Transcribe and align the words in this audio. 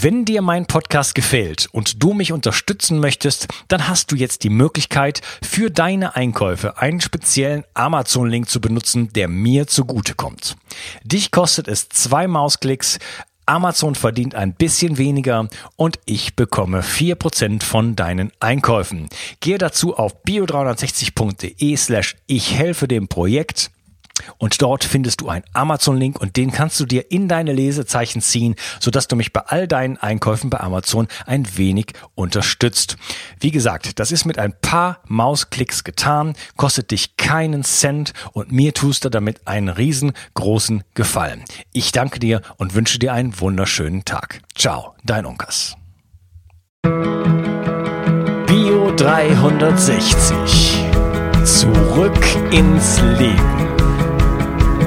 Wenn 0.00 0.24
dir 0.24 0.42
mein 0.42 0.66
Podcast 0.66 1.16
gefällt 1.16 1.68
und 1.72 2.04
du 2.04 2.12
mich 2.12 2.30
unterstützen 2.32 3.00
möchtest, 3.00 3.48
dann 3.66 3.88
hast 3.88 4.12
du 4.12 4.14
jetzt 4.14 4.44
die 4.44 4.48
Möglichkeit, 4.48 5.22
für 5.42 5.72
deine 5.72 6.14
Einkäufe 6.14 6.78
einen 6.78 7.00
speziellen 7.00 7.64
Amazon-Link 7.74 8.48
zu 8.48 8.60
benutzen, 8.60 9.12
der 9.12 9.26
mir 9.26 9.66
zugutekommt. 9.66 10.56
Dich 11.02 11.32
kostet 11.32 11.66
es 11.66 11.88
zwei 11.88 12.28
Mausklicks, 12.28 13.00
Amazon 13.44 13.96
verdient 13.96 14.36
ein 14.36 14.52
bisschen 14.54 14.98
weniger 14.98 15.48
und 15.74 15.98
ich 16.04 16.36
bekomme 16.36 16.84
vier 16.84 17.16
Prozent 17.16 17.64
von 17.64 17.96
deinen 17.96 18.30
Einkäufen. 18.38 19.08
Gehe 19.40 19.58
dazu 19.58 19.96
auf 19.96 20.22
bio360.de 20.24 21.76
slash 21.76 22.14
ich 22.28 22.54
helfe 22.54 22.86
dem 22.86 23.08
Projekt 23.08 23.72
und 24.38 24.60
dort 24.62 24.84
findest 24.84 25.20
du 25.20 25.28
einen 25.28 25.44
Amazon-Link 25.52 26.20
und 26.20 26.36
den 26.36 26.52
kannst 26.52 26.78
du 26.80 26.86
dir 26.86 27.10
in 27.10 27.28
deine 27.28 27.52
Lesezeichen 27.52 28.20
ziehen, 28.20 28.54
sodass 28.80 29.08
du 29.08 29.16
mich 29.16 29.32
bei 29.32 29.40
all 29.40 29.68
deinen 29.68 29.96
Einkäufen 29.96 30.50
bei 30.50 30.60
Amazon 30.60 31.08
ein 31.26 31.56
wenig 31.56 31.92
unterstützt. 32.14 32.96
Wie 33.40 33.50
gesagt, 33.50 33.98
das 33.98 34.12
ist 34.12 34.24
mit 34.24 34.38
ein 34.38 34.54
paar 34.60 35.00
Mausklicks 35.06 35.84
getan, 35.84 36.34
kostet 36.56 36.90
dich 36.90 37.16
keinen 37.16 37.64
Cent 37.64 38.12
und 38.32 38.52
mir 38.52 38.74
tust 38.74 39.04
du 39.04 39.08
damit 39.08 39.46
einen 39.46 39.68
riesengroßen 39.68 40.84
Gefallen. 40.94 41.44
Ich 41.72 41.92
danke 41.92 42.18
dir 42.18 42.42
und 42.56 42.74
wünsche 42.74 42.98
dir 42.98 43.12
einen 43.12 43.38
wunderschönen 43.40 44.04
Tag. 44.04 44.40
Ciao, 44.54 44.94
dein 45.04 45.26
Unkas. 45.26 45.76
Bio 48.46 48.92
360. 48.96 50.84
Zurück 51.44 52.24
ins 52.50 53.00
Leben. 53.18 53.57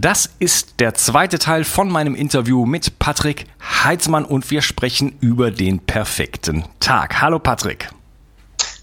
das 0.00 0.30
ist 0.38 0.80
der 0.80 0.94
zweite 0.94 1.38
Teil 1.38 1.64
von 1.64 1.90
meinem 1.90 2.14
Interview 2.14 2.64
mit 2.64 2.98
Patrick 2.98 3.44
Heitzmann 3.84 4.24
und 4.24 4.50
wir 4.50 4.62
sprechen 4.62 5.16
über 5.20 5.50
den 5.50 5.78
perfekten 5.78 6.64
Tag. 6.80 7.20
Hallo 7.20 7.38
Patrick. 7.38 7.90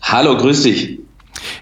Hallo, 0.03 0.37
grüß 0.37 0.63
dich. 0.63 0.99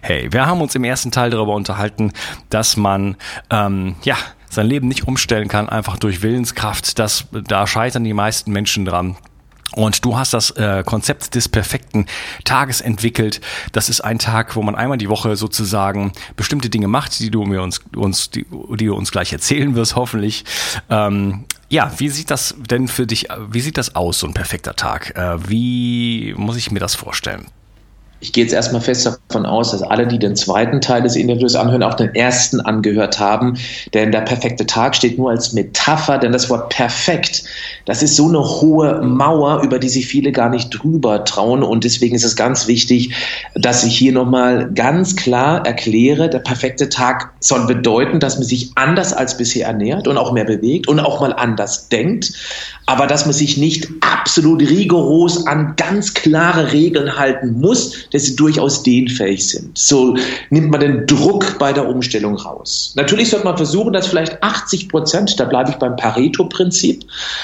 Hey, 0.02 0.32
wir 0.32 0.46
haben 0.46 0.62
uns 0.62 0.76
im 0.76 0.84
ersten 0.84 1.12
Teil 1.12 1.30
darüber 1.30 1.54
unterhalten, 1.54 2.12
dass 2.50 2.76
man 2.76 3.16
ähm, 3.50 3.96
ja 4.04 4.18
sein 4.50 4.68
Leben 4.68 4.88
nicht 4.88 5.08
umstellen 5.08 5.48
kann, 5.48 5.70
einfach 5.70 5.98
durch 5.98 6.22
Willenskraft. 6.22 7.00
Das, 7.00 7.28
da 7.32 7.66
scheitern 7.66 8.04
die 8.04 8.14
meisten 8.14 8.52
Menschen 8.52 8.84
dran. 8.84 9.16
Und 9.76 10.06
du 10.06 10.18
hast 10.18 10.34
das 10.34 10.52
äh, 10.52 10.84
Konzept 10.86 11.36
des 11.36 11.50
perfekten 11.50 12.06
Tages 12.46 12.80
entwickelt. 12.80 13.42
Das 13.74 13.90
ist 13.90 14.00
ein 14.00 14.20
Tag, 14.20 14.56
wo 14.56 14.62
man 14.62 14.74
einmal 14.74 14.98
die 14.98 15.10
Woche 15.10 15.36
sozusagen 15.36 16.14
bestimmte 16.38 16.70
Dinge 16.70 16.88
macht, 16.88 17.20
die 17.20 17.30
du 17.30 17.44
mir 17.44 17.62
uns, 17.62 17.82
uns 17.94 18.30
die, 18.30 18.46
die 18.76 18.86
du 18.86 18.96
uns 18.96 19.12
gleich 19.12 19.34
erzählen 19.34 19.76
wirst, 19.76 19.98
hoffentlich. 19.98 20.46
Ähm, 20.90 21.44
ja, 21.70 21.92
wie 21.98 22.08
sieht 22.08 22.32
das 22.32 22.56
denn 22.58 22.88
für 22.88 23.06
dich, 23.06 23.28
wie 23.50 23.60
sieht 23.60 23.78
das 23.78 23.96
aus, 23.96 24.20
so 24.20 24.28
ein 24.28 24.34
perfekter 24.34 24.76
Tag? 24.76 25.16
Äh, 25.18 25.50
wie 25.50 26.34
muss 26.38 26.56
ich 26.56 26.72
mir 26.72 26.80
das 26.80 26.96
vorstellen? 26.96 27.48
Ich 28.22 28.34
gehe 28.34 28.44
jetzt 28.44 28.54
erstmal 28.54 28.82
fest 28.82 29.06
davon 29.06 29.46
aus, 29.46 29.72
dass 29.72 29.82
alle, 29.82 30.08
die 30.08 30.18
den 30.18 30.36
zweiten 30.36 30.82
Teil 30.82 31.04
des 31.04 31.16
Interviews 31.16 31.56
anhören, 31.56 31.84
auch 31.84 31.94
den 31.94 32.16
ersten 32.16 32.60
angehört 32.62 33.20
haben. 33.20 33.58
Denn 33.94 34.12
der 34.12 34.22
perfekte 34.22 34.66
Tag 34.66 34.96
steht 34.96 35.18
nur 35.18 35.30
als 35.30 35.54
Metapher, 35.54 36.18
denn 36.18 36.32
das 36.32 36.50
Wort 36.50 36.70
perfekt, 36.70 37.44
das 37.86 38.02
ist 38.02 38.16
so 38.16 38.28
eine 38.28 38.40
hohe 38.40 39.02
Mauer, 39.02 39.62
über 39.64 39.80
die 39.80 39.90
sich 39.90 40.08
viele 40.08 40.32
gar 40.32 40.50
nicht 40.50 40.70
drüber 40.70 41.24
trauen. 41.26 41.62
Und 41.62 41.84
deswegen 41.84 42.16
ist 42.16 42.24
es 42.24 42.36
ganz 42.36 42.68
wichtig, 42.68 43.14
dass 43.54 43.84
ich 43.84 43.96
hier 43.98 44.14
nochmal 44.14 44.72
ganz 44.74 45.16
klar 45.16 45.66
erkläre, 45.66 46.30
der 46.30 46.40
perfekte 46.40 46.90
Tag 46.90 47.34
soll 47.42 47.68
bedeuten, 47.68 48.20
dass 48.20 48.38
man 48.38 48.48
sich 48.48 48.72
anders 48.76 49.14
als 49.14 49.38
bisher 49.38 49.68
ernährt 49.68 50.08
und 50.08 50.18
auch 50.18 50.32
mehr 50.32 50.46
bewegt 50.46 50.88
und 50.88 51.00
auch 51.00 51.20
mal 51.20 51.34
anders 51.34 51.90
denkt 51.90 52.32
aber 52.86 53.08
dass 53.08 53.26
man 53.26 53.34
sich 53.34 53.58
nicht 53.58 53.88
absolut 54.02 54.62
rigoros 54.62 55.48
an 55.48 55.74
ganz 55.76 56.14
klare 56.14 56.72
Regeln 56.72 57.18
halten 57.18 57.60
muss, 57.60 58.08
dass 58.16 58.24
sie 58.24 58.36
durchaus 58.36 58.82
dehnfähig 58.82 59.48
sind. 59.48 59.78
So 59.78 60.16
nimmt 60.50 60.72
man 60.72 60.80
den 60.80 61.06
Druck 61.06 61.60
bei 61.60 61.74
der 61.74 61.88
Umstellung 61.88 62.36
raus. 62.36 62.94
Natürlich 62.96 63.30
sollte 63.30 63.46
man 63.46 63.58
versuchen, 63.58 63.92
dass 63.92 64.08
vielleicht 64.08 64.42
80 64.42 64.90
Prozent, 64.90 65.40
da 65.40 65.46
bleibe 65.46 65.72
ich 65.72 65.76
beim 65.76 65.96
Pareto-Prinzip, 65.98 67.04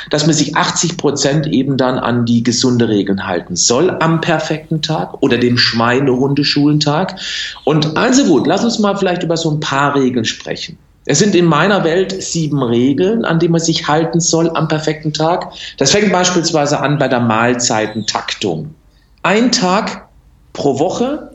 dass 0.09 0.25
man 0.25 0.33
sich 0.33 0.55
80 0.55 0.97
Prozent 0.97 1.47
eben 1.47 1.75
dann 1.75 1.99
an 1.99 2.25
die 2.25 2.41
gesunde 2.41 2.87
Regeln 2.87 3.27
halten 3.27 3.55
soll 3.55 3.89
am 3.99 4.21
perfekten 4.21 4.81
Tag 4.81 5.21
oder 5.21 5.37
dem 5.37 5.57
Schweinehundeschulentag. 5.57 7.19
Und 7.65 7.97
also 7.97 8.23
gut, 8.25 8.47
lass 8.47 8.63
uns 8.63 8.79
mal 8.79 8.95
vielleicht 8.95 9.23
über 9.23 9.35
so 9.35 9.51
ein 9.51 9.59
paar 9.59 9.95
Regeln 9.95 10.25
sprechen. 10.25 10.77
Es 11.05 11.19
sind 11.19 11.35
in 11.35 11.45
meiner 11.45 11.83
Welt 11.83 12.23
sieben 12.23 12.63
Regeln, 12.63 13.25
an 13.25 13.39
die 13.39 13.49
man 13.49 13.59
sich 13.59 13.87
halten 13.87 14.21
soll 14.21 14.49
am 14.51 14.69
perfekten 14.69 15.11
Tag. 15.11 15.51
Das 15.77 15.91
fängt 15.91 16.11
beispielsweise 16.13 16.79
an 16.79 16.97
bei 16.97 17.07
der 17.09 17.19
Mahlzeitentaktung. 17.19 18.75
Ein 19.23 19.51
Tag 19.51 20.07
pro 20.53 20.79
Woche, 20.79 21.31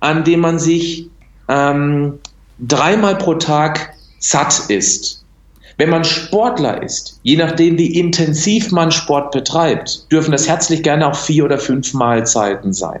an 0.00 0.24
dem 0.24 0.40
man 0.40 0.58
sich 0.58 1.08
ähm, 1.48 2.18
dreimal 2.58 3.16
pro 3.16 3.34
Tag 3.34 3.94
satt 4.18 4.70
isst. 4.70 5.23
Wenn 5.76 5.90
man 5.90 6.04
Sportler 6.04 6.82
ist, 6.82 7.18
je 7.22 7.36
nachdem 7.36 7.78
wie 7.78 7.98
intensiv 7.98 8.70
man 8.70 8.92
Sport 8.92 9.32
betreibt, 9.32 10.06
dürfen 10.12 10.30
das 10.32 10.48
herzlich 10.48 10.82
gerne 10.82 11.08
auch 11.08 11.16
vier 11.16 11.44
oder 11.44 11.58
fünf 11.58 11.94
Mahlzeiten 11.94 12.72
sein. 12.72 13.00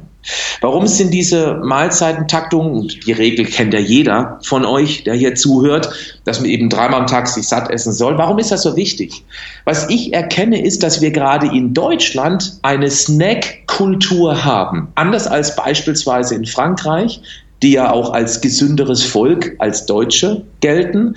Warum 0.60 0.86
sind 0.86 1.12
diese 1.12 1.60
Mahlzeitentaktungen, 1.62 2.88
die 2.88 3.12
Regel 3.12 3.44
kennt 3.44 3.74
ja 3.74 3.80
jeder 3.80 4.40
von 4.42 4.64
euch, 4.64 5.04
der 5.04 5.14
hier 5.14 5.34
zuhört, 5.34 5.90
dass 6.24 6.40
man 6.40 6.48
eben 6.48 6.68
dreimal 6.68 7.00
am 7.00 7.06
Tag 7.06 7.28
sich 7.28 7.46
satt 7.46 7.70
essen 7.70 7.92
soll. 7.92 8.16
Warum 8.16 8.38
ist 8.38 8.50
das 8.50 8.62
so 8.62 8.74
wichtig? 8.74 9.24
Was 9.64 9.88
ich 9.90 10.14
erkenne, 10.14 10.64
ist, 10.64 10.82
dass 10.82 11.00
wir 11.00 11.10
gerade 11.10 11.46
in 11.46 11.74
Deutschland 11.74 12.58
eine 12.62 12.90
Snack-Kultur 12.90 14.44
haben. 14.44 14.88
Anders 14.94 15.26
als 15.26 15.54
beispielsweise 15.54 16.34
in 16.34 16.46
Frankreich, 16.46 17.20
die 17.62 17.72
ja 17.72 17.92
auch 17.92 18.12
als 18.12 18.40
gesünderes 18.40 19.02
Volk, 19.02 19.54
als 19.58 19.86
Deutsche 19.86 20.44
gelten. 20.60 21.14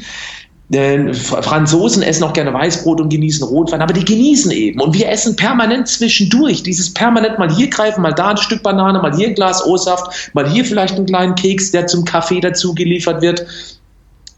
Denn 0.69 1.13
Franzosen 1.13 2.03
essen 2.03 2.25
auch 2.25 2.33
gerne 2.33 2.53
Weißbrot 2.53 3.00
und 3.00 3.09
genießen 3.09 3.47
Rotwein, 3.47 3.81
aber 3.81 3.94
die 3.94 4.03
genießen 4.03 4.51
eben. 4.51 4.81
Und 4.81 4.94
wir 4.94 5.07
essen 5.09 5.38
permanent 5.38 5.88
zwischendurch. 5.88 6.61
Dieses 6.61 6.94
permanent 6.94 7.39
mal 7.39 7.53
hier 7.53 7.69
greifen, 7.69 8.01
mal 8.01 8.11
da 8.11 8.29
ein 8.31 8.38
Stück 8.38 8.63
Banane, 8.63 9.00
mal 9.00 9.16
hier 9.16 9.29
ein 9.29 9.35
Glas 9.35 9.66
O-Saft, 9.66 10.31
mal 10.33 10.50
hier 10.50 10.66
vielleicht 10.66 10.95
einen 10.95 11.06
kleinen 11.06 11.35
Keks, 11.35 11.72
der 11.72 11.88
zum 11.88 12.03
Kaffee 12.03 12.41
dazu 12.41 12.75
geliefert 12.75 13.22
wird. 13.22 13.45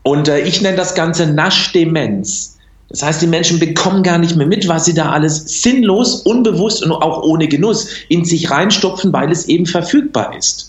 Und 0.04 0.28
äh, 0.28 0.42
ich 0.42 0.62
nenne 0.62 0.78
das 0.78 0.94
Ganze 0.94 1.26
Naschdemenz. 1.26 2.58
Das 2.90 3.02
heißt, 3.02 3.22
die 3.24 3.28
Menschen 3.28 3.60
bekommen 3.60 4.04
gar 4.04 4.20
nicht 4.20 4.36
mehr 4.36 4.48
mit, 4.48 4.68
was 4.68 4.86
sie 4.86 4.94
da 4.94 5.12
alles 5.12 5.62
sinnlos, 5.62 6.22
unbewusst 6.22 6.84
und 6.84 6.92
auch 6.92 7.24
ohne 7.24 7.48
Genuss 7.48 7.88
in 8.08 8.24
sich 8.26 8.52
reinstopfen, 8.52 9.12
weil 9.14 9.32
es 9.32 9.48
eben 9.48 9.66
verfügbar 9.66 10.36
ist. 10.38 10.69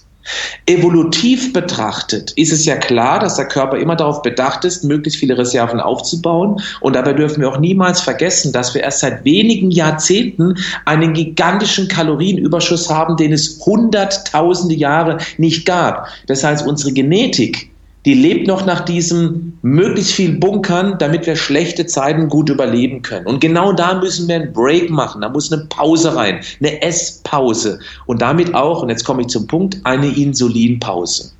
Evolutiv 0.66 1.53
betrachtet 1.53 2.32
ist 2.32 2.53
es 2.53 2.66
ja 2.66 2.76
klar, 2.76 3.19
dass 3.19 3.36
der 3.36 3.48
Körper 3.48 3.78
immer 3.78 3.97
darauf 3.97 4.22
bedacht 4.22 4.64
ist, 4.64 4.84
möglichst 4.84 5.19
viele 5.19 5.36
Reserven 5.36 5.81
aufzubauen. 5.81 6.60
Und 6.81 6.94
dabei 6.94 7.14
dürfen 7.14 7.41
wir 7.41 7.48
auch 7.48 7.58
niemals 7.58 8.00
vergessen, 8.00 8.53
dass 8.53 8.75
wir 8.75 8.82
erst 8.82 9.00
seit 9.00 9.25
wenigen 9.25 9.70
Jahrzehnten 9.70 10.56
einen 10.84 11.14
gigantischen 11.14 11.88
Kalorienüberschuss 11.88 12.91
haben, 12.91 13.16
den 13.16 13.32
es 13.32 13.58
hunderttausende 13.64 14.75
Jahre 14.75 15.19
nicht 15.38 15.67
gab. 15.67 16.08
Das 16.26 16.44
heißt, 16.44 16.66
unsere 16.66 16.93
Genetik 16.93 17.69
die 18.05 18.14
lebt 18.14 18.47
noch 18.47 18.64
nach 18.64 18.81
diesem 18.81 19.58
möglichst 19.62 20.12
viel 20.12 20.38
Bunkern, 20.38 20.97
damit 20.99 21.26
wir 21.26 21.37
schlechte 21.37 21.87
Zeiten 21.87 22.29
gut 22.29 22.49
überleben 22.49 23.02
können. 23.02 23.26
Und 23.26 23.41
genau 23.41 23.73
da 23.73 23.94
müssen 23.94 24.26
wir 24.26 24.37
einen 24.37 24.52
Break 24.52 24.91
machen. 24.91 25.20
Da 25.20 25.29
muss 25.29 25.52
eine 25.52 25.64
Pause 25.67 26.17
rein, 26.17 26.41
eine 26.61 26.82
Esspause. 26.82 27.79
Und 28.06 28.23
damit 28.23 28.55
auch, 28.55 28.82
und 28.82 28.88
jetzt 28.88 29.05
komme 29.05 29.23
ich 29.23 29.29
zum 29.29 29.47
Punkt, 29.47 29.79
eine 29.85 30.08
Insulinpause. 30.08 31.32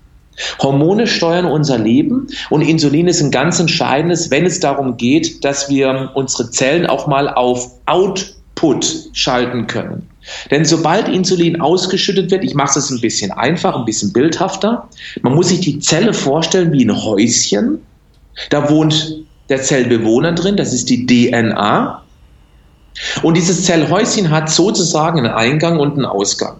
Hormone 0.63 1.07
steuern 1.07 1.45
unser 1.45 1.79
Leben 1.79 2.27
und 2.49 2.63
Insulin 2.63 3.09
ist 3.09 3.21
ein 3.21 3.31
ganz 3.31 3.61
entscheidendes, 3.61 4.31
wenn 4.31 4.47
es 4.47 4.61
darum 4.61 4.97
geht, 4.97 5.45
dass 5.45 5.69
wir 5.69 6.11
unsere 6.15 6.51
Zellen 6.51 6.87
auch 6.87 7.07
mal 7.07 7.29
auf 7.29 7.71
Output 7.87 9.11
schalten 9.13 9.67
können. 9.67 10.09
Denn 10.51 10.65
sobald 10.65 11.09
Insulin 11.09 11.61
ausgeschüttet 11.61 12.31
wird, 12.31 12.45
ich 12.45 12.55
mache 12.55 12.79
es 12.79 12.91
ein 12.91 13.01
bisschen 13.01 13.31
einfach, 13.33 13.75
ein 13.75 13.85
bisschen 13.85 14.13
bildhafter, 14.13 14.89
man 15.23 15.35
muss 15.35 15.49
sich 15.49 15.61
die 15.61 15.79
Zelle 15.79 16.13
vorstellen 16.13 16.73
wie 16.73 16.85
ein 16.85 16.95
Häuschen. 16.95 17.79
Da 18.51 18.71
wohnt 18.71 19.17
der 19.49 19.63
Zellbewohner 19.63 20.33
drin, 20.33 20.57
das 20.57 20.73
ist 20.73 20.89
die 20.91 21.07
DNA. 21.07 22.03
Und 23.23 23.37
dieses 23.37 23.65
Zellhäuschen 23.65 24.31
hat 24.31 24.51
sozusagen 24.51 25.19
einen 25.21 25.33
Eingang 25.33 25.79
und 25.79 25.95
einen 25.95 26.05
Ausgang. 26.05 26.57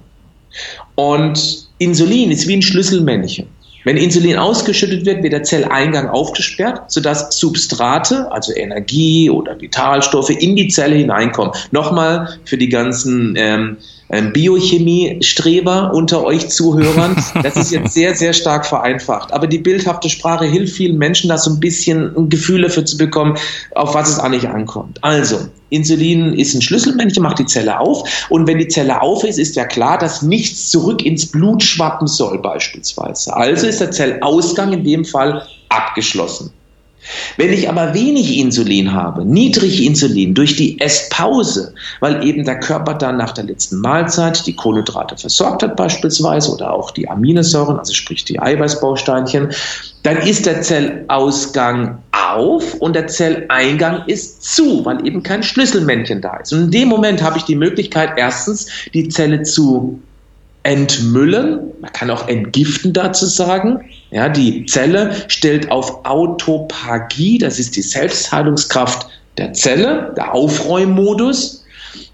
Und 0.95 1.69
Insulin 1.79 2.31
ist 2.31 2.47
wie 2.49 2.57
ein 2.57 2.63
Schlüsselmännchen. 2.63 3.47
Wenn 3.85 3.97
Insulin 3.97 4.37
ausgeschüttet 4.37 5.07
wird, 5.07 5.23
wird 5.23 5.33
der 5.33 5.43
Zelleingang 5.43 6.09
aufgesperrt, 6.09 6.91
sodass 6.91 7.39
Substrate, 7.39 8.31
also 8.31 8.55
Energie 8.55 9.31
oder 9.31 9.61
Vitalstoffe, 9.61 10.31
in 10.31 10.57
die 10.57 10.69
Zelle 10.69 10.97
hineinkommen. 10.97 11.53
Nochmal 11.71 12.39
für 12.45 12.59
die 12.59 12.69
ganzen 12.69 13.35
ähm, 13.37 13.79
ähm, 14.11 14.33
Biochemie-Streber 14.33 15.93
unter 15.95 16.25
euch 16.25 16.49
Zuhörern. 16.49 17.17
Das 17.43 17.57
ist 17.57 17.71
jetzt 17.71 17.95
sehr, 17.95 18.15
sehr 18.15 18.33
stark 18.33 18.67
vereinfacht. 18.67 19.33
Aber 19.33 19.47
die 19.47 19.59
bildhafte 19.59 20.09
Sprache 20.09 20.45
hilft 20.45 20.77
vielen 20.77 20.99
Menschen, 20.99 21.29
da 21.29 21.39
so 21.39 21.51
ein 21.51 21.61
bisschen 21.61 22.15
ein 22.17 22.29
Gefühl 22.29 22.63
dafür 22.63 22.85
zu 22.85 22.97
bekommen, 22.97 23.37
auf 23.75 23.95
was 23.95 24.09
es 24.09 24.19
eigentlich 24.19 24.49
ankommt. 24.49 24.99
Also, 25.03 25.39
Insulin 25.71 26.35
ist 26.35 26.55
ein 26.55 26.63
Schlüsselmännchen, 26.63 27.23
macht 27.23 27.39
die 27.39 27.47
Zelle 27.47 27.79
auf. 27.79 28.27
Und 28.29 28.47
wenn 28.47 28.59
die 28.59 28.69
Zelle 28.69 29.01
auf 29.01 29.25
ist, 29.25 29.39
ist 29.39 29.57
ja 29.57 29.65
klar, 29.65 29.99
dass 29.99 30.23
nichts 30.23 30.71
zurück 30.71 31.05
ins 31.05 31.27
Blut 31.27 31.63
schwappen 31.63 32.07
soll, 32.07 32.39
beispielsweise. 32.39 33.35
Also 33.37 33.67
ist 33.67 33.81
der 33.81 33.93
Zellausgang 33.93 34.73
in 34.73 34.85
dem 34.85 35.05
Fall 35.05 35.47
abgeschlossen. 35.69 36.53
Wenn 37.37 37.53
ich 37.53 37.69
aber 37.69 37.95
wenig 37.95 38.37
Insulin 38.39 38.93
habe, 38.93 39.25
niedrig 39.25 39.85
Insulin 39.85 40.35
durch 40.35 40.57
die 40.57 40.81
Esspause, 40.81 41.75
weil 42.01 42.25
eben 42.25 42.45
der 42.45 42.61
Körper 42.61 42.95
dann 42.95 43.17
nach 43.17 43.33
der 43.33 43.45
letzten 43.45 43.81
Mahlzeit 43.81 44.47
die 44.47 44.55
Kohlenhydrate 44.55 45.17
versorgt 45.17 45.63
hat 45.63 45.77
beispielsweise 45.77 46.53
oder 46.53 46.73
auch 46.73 46.91
die 46.91 47.09
Aminosäuren, 47.09 47.79
also 47.79 47.95
sprich 47.95 48.25
die 48.25 48.41
Eiweißbausteinchen, 48.41 49.51
dann 50.03 50.19
ist 50.19 50.47
der 50.47 50.63
Zellausgang 50.63 51.99
auf 52.13 52.75
und 52.75 52.95
der 52.95 53.07
Zelleingang 53.07 54.05
ist 54.07 54.43
zu, 54.43 54.85
weil 54.85 55.07
eben 55.07 55.23
kein 55.23 55.43
Schlüsselmännchen 55.43 56.21
da 56.21 56.37
ist. 56.37 56.53
Und 56.53 56.65
in 56.65 56.71
dem 56.71 56.89
Moment 56.89 57.23
habe 57.23 57.39
ich 57.39 57.45
die 57.45 57.57
Möglichkeit, 57.57 58.13
erstens 58.17 58.67
die 58.95 59.09
Zelle 59.09 59.43
zu 59.43 60.01
entmüllen, 60.63 61.61
man 61.81 61.93
kann 61.93 62.11
auch 62.11 62.29
entgiften 62.29 62.93
dazu 62.93 63.27
sagen. 63.27 63.81
Ja, 64.11 64.29
die 64.29 64.67
Zelle 64.67 65.15
stellt 65.29 65.71
auf 65.71 66.05
Autophagie, 66.05 67.39
das 67.39 67.59
ist 67.59 67.77
die 67.77 67.83
Selbstheilungskraft 67.83 69.09
der 69.39 69.53
Zelle, 69.53 70.13
der 70.17 70.35
Aufräummodus. 70.35 71.65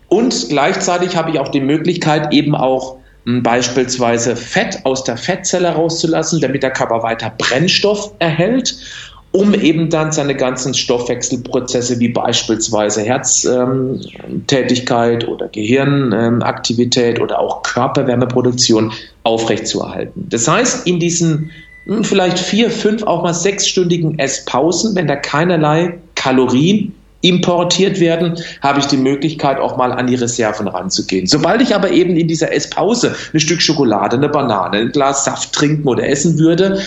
Und 0.09 0.49
gleichzeitig 0.49 1.17
habe 1.17 1.31
ich 1.31 1.39
auch 1.41 1.49
die 1.49 1.61
Möglichkeit, 1.61 2.33
eben 2.33 2.55
auch 2.55 2.99
hm, 3.25 3.43
beispielsweise 3.43 4.37
Fett 4.37 4.79
aus 4.85 5.03
der 5.03 5.17
Fettzelle 5.17 5.71
rauszulassen, 5.71 6.41
damit 6.41 6.63
der 6.63 6.71
Körper 6.71 7.03
weiter 7.03 7.33
Brennstoff 7.37 8.13
erhält 8.21 8.77
um 9.33 9.55
eben 9.55 9.91
dann 9.91 10.13
seine 10.13 10.35
ganzen 10.35 10.73
Stoffwechselprozesse 10.73 12.01
wie 12.01 12.09
beispielsweise 12.09 13.03
Herztätigkeit 13.03 15.25
ähm, 15.25 15.29
oder 15.29 15.49
Gehirnaktivität 15.49 17.19
ähm, 17.19 17.23
oder 17.23 17.39
auch 17.39 17.63
Körperwärmeproduktion 17.63 18.95
aufrechtzuerhalten. 19.25 20.27
Das 20.31 20.49
heißt, 20.49 20.87
in 20.87 20.99
diesen 20.99 21.51
hm, 21.85 22.03
vielleicht 22.05 22.39
vier, 22.39 22.71
fünf, 22.71 23.03
auch 23.03 23.23
mal 23.23 23.35
sechsstündigen 23.35 24.19
Esspausen, 24.19 24.95
wenn 24.95 25.07
da 25.07 25.17
keinerlei 25.17 25.99
Kalorien 26.15 26.95
importiert 27.23 27.99
werden, 27.99 28.39
habe 28.61 28.79
ich 28.79 28.87
die 28.87 28.97
Möglichkeit, 28.97 29.59
auch 29.59 29.77
mal 29.77 29.93
an 29.93 30.07
die 30.07 30.15
Reserven 30.15 30.69
ranzugehen. 30.69 31.27
Sobald 31.27 31.61
ich 31.61 31.75
aber 31.75 31.91
eben 31.91 32.17
in 32.17 32.29
dieser 32.29 32.53
Esspause 32.53 33.17
ein 33.33 33.41
Stück 33.41 33.61
Schokolade, 33.61 34.17
eine 34.17 34.29
Banane, 34.29 34.79
ein 34.79 34.93
Glas 34.93 35.25
Saft 35.25 35.53
trinken 35.53 35.89
oder 35.89 36.09
essen 36.09 36.39
würde, 36.39 36.81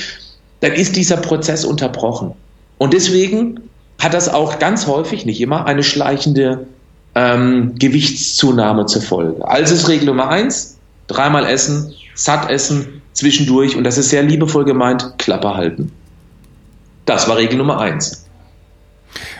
dann 0.62 0.74
ist 0.74 0.96
dieser 0.96 1.18
Prozess 1.18 1.66
unterbrochen. 1.66 2.34
Und 2.78 2.94
deswegen 2.94 3.60
hat 4.00 4.14
das 4.14 4.30
auch 4.30 4.60
ganz 4.60 4.88
häufig, 4.88 5.26
nicht 5.26 5.42
immer, 5.42 5.66
eine 5.66 5.84
schleichende 5.84 6.68
ähm, 7.16 7.76
Gewichtszunahme 7.78 8.86
zur 8.86 9.02
Folge. 9.02 9.48
Also 9.48 9.74
ist 9.74 9.88
Regel 9.88 10.06
Nummer 10.08 10.30
eins, 10.30 10.78
dreimal 11.08 11.46
essen, 11.46 11.94
satt 12.16 12.50
essen, 12.50 13.02
zwischendurch, 13.14 13.76
und 13.76 13.84
das 13.84 13.98
ist 13.98 14.10
sehr 14.10 14.24
liebevoll 14.24 14.66
gemeint, 14.66 15.14
Klappe 15.18 15.56
halten. 15.56 15.92
Das 17.06 17.28
war 17.28 17.38
Regel 17.38 17.58
Nummer 17.58 17.80
eins. 17.80 18.29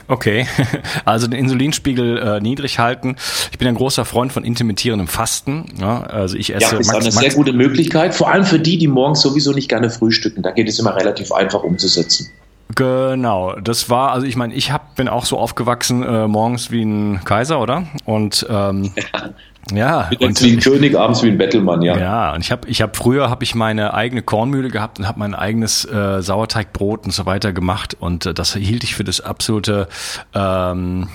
Okay, 0.08 0.48
also 1.06 1.28
den 1.28 1.40
Insulinspiegel 1.40 2.18
äh, 2.18 2.40
niedrig 2.42 2.80
halten. 2.80 3.16
Ich 3.52 3.58
bin 3.58 3.68
ein 3.68 3.76
großer 3.76 4.06
Freund 4.06 4.32
von 4.34 4.44
intermittierendem 4.44 5.08
Fasten. 5.08 5.66
Ja, 5.80 6.02
also 6.02 6.36
ich 6.36 6.54
esse. 6.54 6.76
Ja, 6.76 6.80
ist 6.80 6.90
eine 6.90 7.12
sehr 7.12 7.34
gute 7.34 7.54
Möglichkeit, 7.54 8.16
vor 8.16 8.32
allem 8.32 8.46
für 8.46 8.60
die, 8.60 8.78
die 8.78 8.88
morgens 8.88 9.22
sowieso 9.22 9.52
nicht 9.52 9.70
gerne 9.70 9.90
frühstücken. 9.90 10.42
Da 10.42 10.52
geht 10.52 10.68
es 10.68 10.80
immer 10.80 10.96
relativ 10.96 11.32
einfach 11.32 11.64
umzusetzen. 11.64 12.30
Genau, 12.76 13.56
das 13.56 13.90
war, 13.90 14.12
also 14.12 14.28
ich 14.28 14.36
meine, 14.36 14.54
ich 14.54 14.72
hab, 14.72 14.96
bin 14.96 15.08
auch 15.08 15.26
so 15.26 15.40
aufgewachsen 15.40 16.04
äh, 16.04 16.28
morgens 16.28 16.70
wie 16.70 16.84
ein 16.84 17.24
Kaiser, 17.24 17.60
oder? 17.60 17.86
Und 18.06 18.46
ähm, 18.50 18.92
ja. 19.74 20.10
Ja, 20.10 20.10
und 20.20 20.42
wie 20.42 20.54
ein 20.54 20.60
König, 20.60 20.96
abends 20.96 21.22
wie 21.22 21.28
ein 21.28 21.38
Bettelmann, 21.38 21.82
ja. 21.82 21.98
Ja, 21.98 22.34
und 22.34 22.42
ich 22.42 22.52
habe 22.52 22.68
ich 22.68 22.82
hab 22.82 22.96
früher 22.96 23.30
habe 23.30 23.44
ich 23.44 23.56
meine 23.56 23.94
eigene 23.94 24.22
Kornmühle 24.22 24.70
gehabt 24.70 25.00
und 25.00 25.08
habe 25.08 25.20
mein 25.20 25.36
eigenes 25.36 25.86
äh, 25.86 26.22
Sauerteigbrot 26.22 27.06
und 27.06 27.12
so 27.12 27.26
weiter 27.26 27.54
gemacht 27.54 27.96
und 28.00 28.26
äh, 28.26 28.34
das 28.34 28.56
hielt 28.56 28.84
ich 28.84 28.96
für 28.96 29.04
das 29.04 29.22
absolute 29.22 29.88
ähm, 30.34 31.08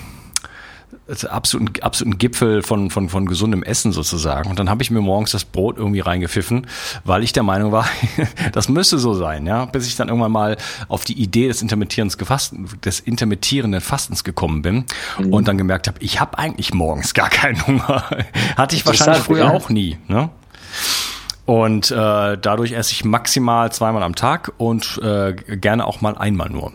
absoluten, 1.29 1.83
absoluten 1.83 2.19
Gipfel 2.19 2.63
von, 2.63 2.91
von, 2.91 3.09
von 3.09 3.27
gesundem 3.27 3.63
Essen 3.63 3.93
sozusagen. 3.93 4.49
Und 4.49 4.59
dann 4.59 4.71
habe 4.71 4.83
ich 4.83 4.91
mir 4.91 5.01
morgens 5.01 5.33
das 5.33 5.45
Brot 5.45 5.77
irgendwie 5.77 6.01
reingepfiffen, 6.01 6.67
weil 7.05 7.23
ich 7.23 7.33
der 7.33 7.43
Meinung 7.43 7.73
war, 7.73 7.87
das 8.53 8.69
müsste 8.69 8.99
so 8.99 9.15
sein, 9.15 9.47
ja. 9.47 9.67
Bis 9.67 9.87
ich 9.87 9.97
dann 9.97 10.09
irgendwann 10.09 10.33
mal 10.33 10.57
auf 10.89 11.05
die 11.05 11.21
Idee 11.21 11.49
des 11.49 11.63
intermittierenden 11.63 12.19
Gefasten, 12.19 12.69
des 12.85 13.01
intermittierenden 13.01 13.81
Fastens 13.81 14.25
gekommen 14.25 14.63
bin 14.63 14.85
mhm. 15.19 15.33
und 15.33 15.49
dann 15.49 15.59
gemerkt 15.59 15.89
habe, 15.89 15.99
ich 16.01 16.21
habe 16.21 16.39
eigentlich 16.39 16.73
morgens 16.73 17.15
gar 17.15 17.29
keinen 17.29 17.67
Hunger. 17.67 18.05
Hatte 18.57 18.77
ich 18.77 18.87
wahrscheinlich 18.87 19.23
früher 19.23 19.45
ja. 19.45 19.51
auch 19.51 19.69
nie, 19.69 19.99
ne? 20.09 20.31
Und 21.47 21.91
äh, 21.91 22.39
dadurch 22.39 22.73
esse 22.73 22.93
ich 22.93 23.05
maximal 23.05 23.71
zweimal 23.71 24.03
am 24.03 24.15
Tag 24.15 24.53
und 24.57 24.99
äh, 25.03 25.35
gerne 25.35 25.87
auch 25.87 26.01
mal 26.01 26.17
einmal 26.17 26.49
nur. 26.49 26.73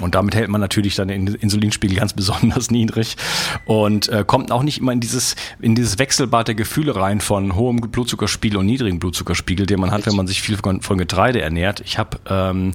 Und 0.00 0.14
damit 0.14 0.34
hält 0.34 0.48
man 0.48 0.60
natürlich 0.60 0.94
dann 0.94 1.08
den 1.08 1.26
Insulinspiegel 1.26 1.96
ganz 1.96 2.12
besonders 2.12 2.70
niedrig. 2.70 3.16
Und 3.64 4.08
äh, 4.08 4.24
kommt 4.26 4.52
auch 4.52 4.62
nicht 4.62 4.78
immer 4.78 4.92
in 4.92 5.00
dieses, 5.00 5.36
in 5.60 5.74
dieses 5.74 5.98
Wechselbad 5.98 6.48
der 6.48 6.54
Gefühle 6.54 6.96
rein 6.96 7.20
von 7.20 7.54
hohem 7.54 7.76
Blutzuckerspiegel 7.76 8.58
und 8.58 8.66
niedrigem 8.66 8.98
Blutzuckerspiegel, 8.98 9.66
den 9.66 9.80
man 9.80 9.90
hat, 9.90 10.06
wenn 10.06 10.16
man 10.16 10.26
sich 10.26 10.42
viel 10.42 10.56
von, 10.56 10.80
von 10.80 10.98
Getreide 10.98 11.40
ernährt. 11.40 11.80
Ich 11.80 11.98
habe 11.98 12.18
ähm, 12.28 12.74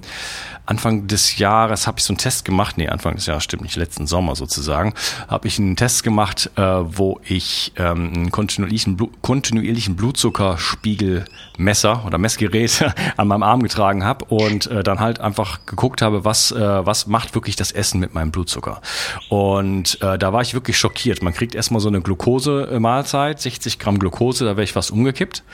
Anfang 0.68 1.06
des 1.06 1.38
Jahres 1.38 1.86
habe 1.86 1.98
ich 1.98 2.04
so 2.04 2.12
einen 2.12 2.18
Test 2.18 2.44
gemacht, 2.44 2.76
nee, 2.76 2.88
Anfang 2.88 3.14
des 3.14 3.24
Jahres 3.24 3.42
stimmt 3.42 3.62
nicht, 3.62 3.76
letzten 3.76 4.06
Sommer 4.06 4.36
sozusagen, 4.36 4.92
habe 5.26 5.48
ich 5.48 5.58
einen 5.58 5.76
Test 5.76 6.04
gemacht, 6.04 6.50
äh, 6.56 6.62
wo 6.62 7.20
ich 7.24 7.72
ähm, 7.76 8.12
einen 8.14 8.30
kontinuierlichen, 8.30 8.98
Blu 8.98 9.08
kontinuierlichen 9.22 9.96
Blutzuckerspiegelmesser 9.96 12.04
oder 12.04 12.18
Messgerät 12.18 12.84
an 13.16 13.28
meinem 13.28 13.44
Arm 13.44 13.62
getragen 13.62 14.04
habe 14.04 14.26
und 14.26 14.66
äh, 14.66 14.82
dann 14.82 15.00
halt 15.00 15.20
einfach 15.20 15.60
geguckt 15.64 16.02
habe, 16.02 16.26
was, 16.26 16.52
äh, 16.52 16.84
was 16.88 17.06
macht 17.06 17.34
wirklich 17.34 17.54
das 17.54 17.70
Essen 17.70 18.00
mit 18.00 18.14
meinem 18.14 18.32
Blutzucker. 18.32 18.80
Und 19.28 20.02
äh, 20.02 20.18
da 20.18 20.32
war 20.32 20.42
ich 20.42 20.54
wirklich 20.54 20.76
schockiert. 20.78 21.22
Man 21.22 21.34
kriegt 21.34 21.54
erstmal 21.54 21.80
so 21.80 21.88
eine 21.88 22.00
Glukose-Mahlzeit, 22.00 23.40
60 23.40 23.78
Gramm 23.78 24.00
Glukose, 24.00 24.44
da 24.44 24.52
wäre 24.52 24.64
ich 24.64 24.72
fast 24.72 24.90
umgekippt. 24.90 25.44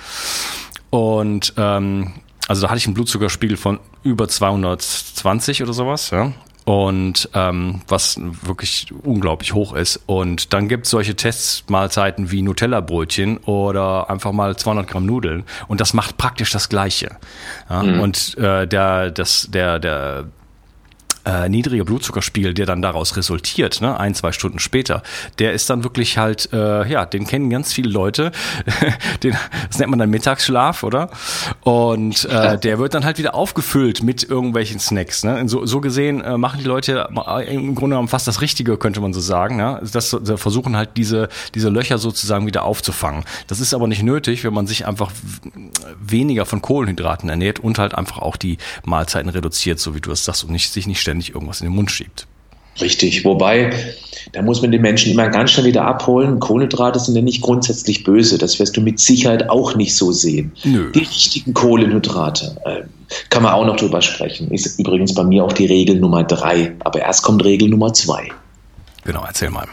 Und 0.91 1.53
ähm, 1.57 2.13
also 2.47 2.63
da 2.63 2.69
hatte 2.69 2.79
ich 2.79 2.87
einen 2.87 2.95
Blutzuckerspiegel 2.95 3.57
von 3.57 3.81
über 4.03 4.29
220 4.29 5.63
oder 5.63 5.73
sowas, 5.73 6.11
ja. 6.11 6.33
Und 6.67 7.29
ähm, 7.35 7.83
was 7.89 8.19
wirklich 8.19 8.87
unglaublich 9.03 9.53
hoch 9.53 9.75
ist. 9.75 10.01
Und 10.07 10.55
dann 10.55 10.67
gibt 10.69 10.87
es 10.87 10.91
solche 10.91 11.15
Testmahlzeiten 11.15 12.31
wie 12.31 12.41
Nutella-Brötchen 12.41 13.37
oder 13.39 14.09
einfach 14.09 14.33
mal 14.33 14.57
200 14.57 14.89
Gramm 14.89 15.05
Nudeln. 15.05 15.45
Und 15.69 15.83
das 15.83 15.93
macht 15.93 16.17
praktisch 16.17 16.53
das 16.53 16.71
Gleiche. 16.71 17.17
Ja? 17.69 17.83
Mhm. 17.83 18.01
Und 18.01 18.39
äh, 18.39 18.67
der, 18.67 19.11
das, 19.11 19.49
der, 19.51 19.79
der 19.79 20.29
äh, 21.25 21.49
niedriger 21.49 21.85
Blutzuckerspiegel, 21.85 22.55
der 22.55 22.67
dann 22.67 22.83
daraus 22.83 23.17
resultiert, 23.17 23.81
ne, 23.81 23.99
ein, 23.99 24.15
zwei 24.15 24.33
Stunden 24.33 24.59
später, 24.59 25.03
der 25.39 25.53
ist 25.53 25.71
dann 25.71 25.85
wirklich 25.85 26.19
halt, 26.19 26.53
äh, 26.53 26.87
ja, 26.89 27.07
den 27.07 27.27
kennen 27.27 27.51
ganz 27.51 27.73
viele 27.73 27.91
Leute. 27.91 28.33
den, 29.23 29.37
das 29.69 29.79
nennt 29.79 29.91
man 29.91 29.99
dann 29.99 30.11
Mittagsschlaf, 30.11 30.83
oder? 30.83 31.11
Und 31.63 32.25
äh, 32.27 32.59
der 32.59 32.79
wird 32.79 32.95
dann 32.95 33.05
halt 33.05 33.19
wieder 33.19 33.35
aufgefüllt 33.35 34.03
mit 34.03 34.23
irgendwelchen 34.23 34.81
Snacks. 34.81 35.25
Ne? 35.25 35.49
So, 35.49 35.67
so 35.67 35.81
gesehen 35.81 36.21
äh, 36.21 36.37
machen 36.37 36.61
die 36.61 36.67
Leute 36.67 37.09
im 37.49 37.75
Grunde 37.75 37.95
genommen 37.95 38.09
fast 38.09 38.27
das 38.29 38.41
Richtige, 38.41 38.77
könnte 38.77 39.01
man 39.01 39.13
so 39.13 39.21
sagen. 39.21 39.57
Ne? 39.57 39.81
Das, 39.93 40.17
das 40.21 40.41
versuchen 40.41 40.77
halt 40.77 40.91
diese, 40.97 41.29
diese 41.55 41.69
Löcher 41.69 41.99
sozusagen 41.99 42.47
wieder 42.47 42.65
aufzufangen. 42.65 43.25
Das 43.47 43.61
ist 43.61 43.75
aber 43.75 43.87
nicht 43.87 44.03
nötig, 44.03 44.45
wenn 44.45 44.55
man 44.55 44.67
sich 44.67 44.87
einfach 44.87 45.11
weniger 46.01 46.47
von 46.47 46.61
Kohlenhydraten 46.61 47.29
ernährt 47.29 47.61
und 47.61 47.79
halt 47.79 47.95
einfach 47.95 48.19
auch 48.19 48.37
die 48.37 48.59
Mahlzeiten 48.85 49.31
reduziert, 49.31 49.81
so 49.81 49.95
wie 49.95 50.01
du 50.01 50.11
es 50.11 50.25
sagst, 50.25 50.45
und 50.45 50.51
nicht, 50.51 50.73
sich 50.73 50.87
nicht 50.87 51.01
ständig 51.01 51.14
ständig 51.15 51.35
irgendwas 51.35 51.61
in 51.61 51.69
den 51.69 51.77
Mund 51.77 51.91
schiebt. 51.91 52.27
Richtig, 52.81 53.25
wobei, 53.25 53.71
da 54.33 54.43
muss 54.43 54.61
man 54.61 54.73
den 54.73 54.83
Menschen 54.83 55.13
immer 55.13 55.29
ganz 55.29 55.53
schnell 55.53 55.67
wieder 55.67 55.85
abholen. 55.85 56.41
Kohlenhydrate 56.41 56.99
sind 56.99 57.15
ja 57.15 57.23
nicht 57.23 57.41
grundsätzlich 57.41 58.03
böse. 58.03 58.37
Das 58.37 58.59
wirst 58.59 58.77
du 58.77 58.81
mit 58.81 58.99
Sicherheit 58.99 59.49
auch 59.49 59.77
nicht 59.77 59.95
so 59.95 60.11
sehen. 60.11 60.51
Nö. 60.65 60.91
Die 60.91 60.99
richtigen 60.99 61.55
Kohlenhydrate, 61.55 62.57
äh, 62.65 62.83
kann 63.31 63.45
man 63.45 63.53
auch 63.53 63.65
noch 63.65 63.77
drüber 63.77 64.03
sprechen. 64.03 64.51
Ist 64.51 64.81
übrigens 64.81 65.15
bei 65.15 65.23
mir 65.23 65.45
auch 65.45 65.53
die 65.53 65.67
Regel 65.67 66.01
Nummer 66.01 66.25
drei. 66.25 66.75
Aber 66.81 66.99
erst 67.01 67.23
kommt 67.23 67.45
Regel 67.45 67.69
Nummer 67.69 67.93
zwei. 67.93 68.29
Genau, 69.05 69.23
erzähl 69.25 69.51
mal. 69.51 69.69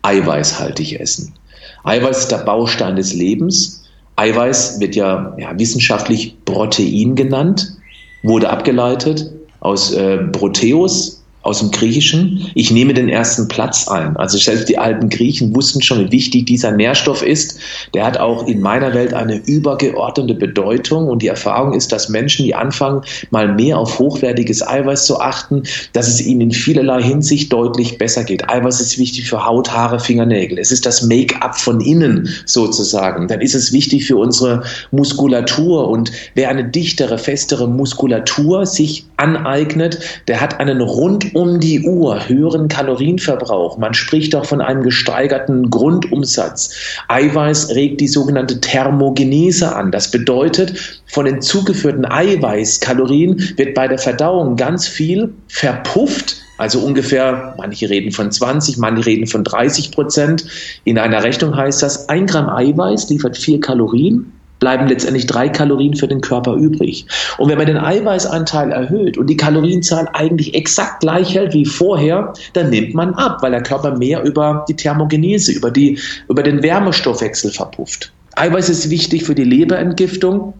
eiweißhaltig 0.00 1.00
essen. 1.00 1.34
Eiweiß 1.82 2.18
ist 2.20 2.30
der 2.30 2.38
Baustein 2.38 2.96
des 2.96 3.12
Lebens. 3.12 3.84
Eiweiß 4.16 4.80
wird 4.80 4.96
ja, 4.96 5.34
ja 5.38 5.58
wissenschaftlich 5.58 6.34
Protein 6.46 7.14
genannt, 7.14 7.74
wurde 8.22 8.48
abgeleitet 8.48 9.30
aus 9.64 9.92
äh, 9.92 10.18
Proteus, 10.18 11.23
aus 11.44 11.60
dem 11.60 11.70
Griechischen. 11.70 12.50
Ich 12.54 12.70
nehme 12.70 12.94
den 12.94 13.08
ersten 13.08 13.48
Platz 13.48 13.86
ein. 13.86 14.16
Also 14.16 14.38
selbst 14.38 14.68
die 14.68 14.78
alten 14.78 15.10
Griechen 15.10 15.54
wussten 15.54 15.82
schon, 15.82 16.00
wie 16.00 16.10
wichtig 16.10 16.46
dieser 16.46 16.72
Nährstoff 16.72 17.22
ist. 17.22 17.58
Der 17.92 18.04
hat 18.06 18.18
auch 18.18 18.46
in 18.46 18.60
meiner 18.60 18.94
Welt 18.94 19.12
eine 19.12 19.36
übergeordnete 19.36 20.34
Bedeutung. 20.34 21.08
Und 21.08 21.22
die 21.22 21.28
Erfahrung 21.28 21.74
ist, 21.74 21.92
dass 21.92 22.08
Menschen, 22.08 22.46
die 22.46 22.54
anfangen, 22.54 23.02
mal 23.30 23.52
mehr 23.52 23.78
auf 23.78 23.98
hochwertiges 23.98 24.66
Eiweiß 24.66 25.04
zu 25.04 25.20
achten, 25.20 25.62
dass 25.92 26.08
es 26.08 26.24
ihnen 26.24 26.40
in 26.40 26.50
vielerlei 26.50 27.02
Hinsicht 27.02 27.52
deutlich 27.52 27.98
besser 27.98 28.24
geht. 28.24 28.48
Eiweiß 28.48 28.80
ist 28.80 28.98
wichtig 28.98 29.28
für 29.28 29.44
Haut, 29.44 29.70
Haare, 29.70 30.00
Fingernägel. 30.00 30.58
Es 30.58 30.72
ist 30.72 30.86
das 30.86 31.02
Make-up 31.02 31.58
von 31.58 31.80
innen 31.80 32.28
sozusagen. 32.46 33.28
Dann 33.28 33.42
ist 33.42 33.54
es 33.54 33.70
wichtig 33.72 34.06
für 34.06 34.16
unsere 34.16 34.62
Muskulatur. 34.92 35.88
Und 35.88 36.10
wer 36.34 36.48
eine 36.48 36.64
dichtere, 36.64 37.18
festere 37.18 37.68
Muskulatur 37.68 38.64
sich 38.64 39.04
aneignet, 39.18 39.98
der 40.26 40.40
hat 40.40 40.58
einen 40.58 40.80
rund 40.80 41.33
um 41.34 41.60
die 41.60 41.82
Uhr 41.82 42.28
höheren 42.28 42.68
Kalorienverbrauch. 42.68 43.76
Man 43.78 43.94
spricht 43.94 44.34
auch 44.34 44.44
von 44.44 44.60
einem 44.60 44.82
gesteigerten 44.82 45.70
Grundumsatz. 45.70 46.74
Eiweiß 47.08 47.74
regt 47.74 48.00
die 48.00 48.08
sogenannte 48.08 48.60
Thermogenese 48.60 49.74
an. 49.74 49.90
Das 49.90 50.10
bedeutet, 50.10 51.02
von 51.06 51.26
den 51.26 51.42
zugeführten 51.42 52.04
Eiweißkalorien 52.04 53.54
wird 53.56 53.74
bei 53.74 53.88
der 53.88 53.98
Verdauung 53.98 54.56
ganz 54.56 54.86
viel 54.86 55.34
verpufft. 55.48 56.36
Also 56.56 56.80
ungefähr, 56.80 57.54
manche 57.58 57.90
reden 57.90 58.12
von 58.12 58.30
20, 58.30 58.78
manche 58.78 59.06
reden 59.06 59.26
von 59.26 59.42
30 59.42 59.90
Prozent. 59.90 60.44
In 60.84 60.98
einer 60.98 61.24
Rechnung 61.24 61.56
heißt 61.56 61.82
das, 61.82 62.08
ein 62.08 62.26
Gramm 62.26 62.48
Eiweiß 62.48 63.10
liefert 63.10 63.36
vier 63.36 63.60
Kalorien 63.60 64.32
bleiben 64.64 64.88
letztendlich 64.88 65.26
drei 65.26 65.50
Kalorien 65.50 65.94
für 65.94 66.08
den 66.08 66.22
Körper 66.22 66.54
übrig. 66.54 67.04
Und 67.36 67.50
wenn 67.50 67.58
man 67.58 67.66
den 67.66 67.76
Eiweißanteil 67.76 68.72
erhöht 68.72 69.18
und 69.18 69.28
die 69.28 69.36
Kalorienzahl 69.36 70.08
eigentlich 70.14 70.54
exakt 70.54 71.00
gleich 71.00 71.34
hält 71.34 71.52
wie 71.52 71.66
vorher, 71.66 72.32
dann 72.54 72.70
nimmt 72.70 72.94
man 72.94 73.12
ab, 73.12 73.42
weil 73.42 73.50
der 73.50 73.62
Körper 73.62 73.98
mehr 73.98 74.22
über 74.22 74.64
die 74.66 74.74
Thermogenese, 74.74 75.52
über, 75.52 75.70
die, 75.70 75.98
über 76.30 76.42
den 76.42 76.62
Wärmestoffwechsel 76.62 77.50
verpufft. 77.50 78.10
Eiweiß 78.36 78.70
ist 78.70 78.88
wichtig 78.88 79.24
für 79.24 79.34
die 79.34 79.44
Leberentgiftung. 79.44 80.54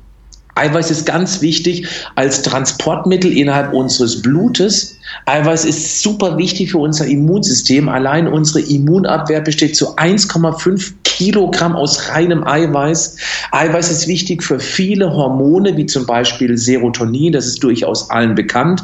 Eiweiß 0.56 0.90
ist 0.90 1.06
ganz 1.06 1.40
wichtig 1.42 1.88
als 2.14 2.42
Transportmittel 2.42 3.36
innerhalb 3.36 3.72
unseres 3.72 4.22
Blutes. 4.22 4.98
Eiweiß 5.26 5.64
ist 5.64 6.02
super 6.02 6.38
wichtig 6.38 6.70
für 6.70 6.78
unser 6.78 7.06
Immunsystem. 7.06 7.88
Allein 7.88 8.28
unsere 8.28 8.60
Immunabwehr 8.60 9.40
besteht 9.40 9.76
zu 9.76 9.96
1,5 9.96 10.92
Kilogramm 11.04 11.74
aus 11.74 12.08
reinem 12.08 12.44
Eiweiß. 12.44 13.16
Eiweiß 13.52 13.90
ist 13.90 14.08
wichtig 14.08 14.42
für 14.42 14.60
viele 14.60 15.12
Hormone, 15.12 15.76
wie 15.76 15.86
zum 15.86 16.06
Beispiel 16.06 16.56
Serotonin, 16.56 17.32
das 17.32 17.46
ist 17.46 17.62
durchaus 17.62 18.10
allen 18.10 18.34
bekannt 18.34 18.82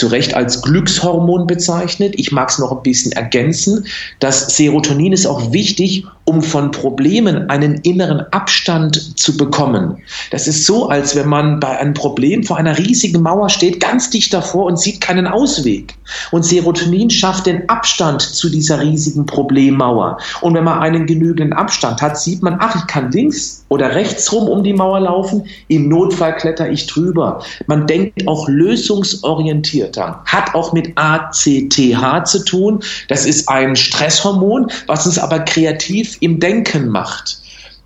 zu 0.00 0.06
Recht 0.06 0.32
als 0.32 0.62
Glückshormon 0.62 1.46
bezeichnet. 1.46 2.14
Ich 2.16 2.32
mag 2.32 2.48
es 2.48 2.58
noch 2.58 2.72
ein 2.72 2.82
bisschen 2.82 3.12
ergänzen. 3.12 3.84
Das 4.18 4.56
Serotonin 4.56 5.12
ist 5.12 5.26
auch 5.26 5.52
wichtig, 5.52 6.06
um 6.24 6.40
von 6.42 6.70
Problemen 6.70 7.50
einen 7.50 7.74
inneren 7.82 8.20
Abstand 8.32 9.18
zu 9.20 9.36
bekommen. 9.36 9.98
Das 10.30 10.48
ist 10.48 10.64
so, 10.64 10.88
als 10.88 11.14
wenn 11.16 11.28
man 11.28 11.60
bei 11.60 11.78
einem 11.78 11.92
Problem 11.92 12.44
vor 12.44 12.56
einer 12.56 12.78
riesigen 12.78 13.20
Mauer 13.20 13.50
steht, 13.50 13.78
ganz 13.78 14.08
dicht 14.08 14.32
davor 14.32 14.64
und 14.64 14.78
sieht 14.78 15.02
keinen 15.02 15.26
Ausweg. 15.26 15.94
Und 16.30 16.46
Serotonin 16.46 17.10
schafft 17.10 17.44
den 17.44 17.68
Abstand 17.68 18.22
zu 18.22 18.48
dieser 18.48 18.80
riesigen 18.80 19.26
Problemmauer. 19.26 20.16
Und 20.40 20.54
wenn 20.54 20.64
man 20.64 20.78
einen 20.78 21.04
genügenden 21.04 21.52
Abstand 21.52 22.00
hat, 22.00 22.18
sieht 22.18 22.42
man, 22.42 22.56
ach, 22.58 22.74
ich 22.74 22.86
kann 22.86 23.12
links 23.12 23.59
oder 23.70 23.94
rechts 23.94 24.30
rum 24.32 24.48
um 24.48 24.62
die 24.62 24.74
Mauer 24.74 25.00
laufen. 25.00 25.46
Im 25.68 25.88
Notfall 25.88 26.36
kletter 26.36 26.68
ich 26.68 26.86
drüber. 26.86 27.42
Man 27.66 27.86
denkt 27.86 28.26
auch 28.28 28.48
lösungsorientierter. 28.48 30.22
Hat 30.26 30.54
auch 30.54 30.72
mit 30.72 30.92
ACTH 30.96 32.26
zu 32.26 32.44
tun. 32.44 32.80
Das 33.08 33.24
ist 33.24 33.48
ein 33.48 33.76
Stresshormon, 33.76 34.70
was 34.86 35.06
uns 35.06 35.18
aber 35.18 35.38
kreativ 35.40 36.18
im 36.20 36.40
Denken 36.40 36.88
macht. 36.88 37.40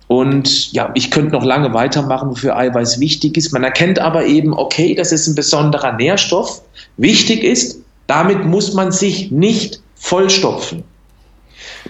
Und 0.07 0.71
ja, 0.73 0.91
ich 0.95 1.11
könnte 1.11 1.33
noch 1.33 1.45
lange 1.45 1.73
weitermachen, 1.73 2.29
wofür 2.29 2.57
Eiweiß 2.57 2.99
wichtig 2.99 3.37
ist. 3.37 3.53
Man 3.53 3.63
erkennt 3.63 3.99
aber 3.99 4.25
eben, 4.25 4.53
okay, 4.53 4.95
das 4.95 5.11
ist 5.11 5.27
ein 5.27 5.35
besonderer 5.35 5.93
Nährstoff. 5.93 6.61
Wichtig 6.97 7.43
ist, 7.43 7.79
damit 8.07 8.43
muss 8.45 8.73
man 8.73 8.91
sich 8.91 9.31
nicht 9.31 9.81
vollstopfen. 9.95 10.83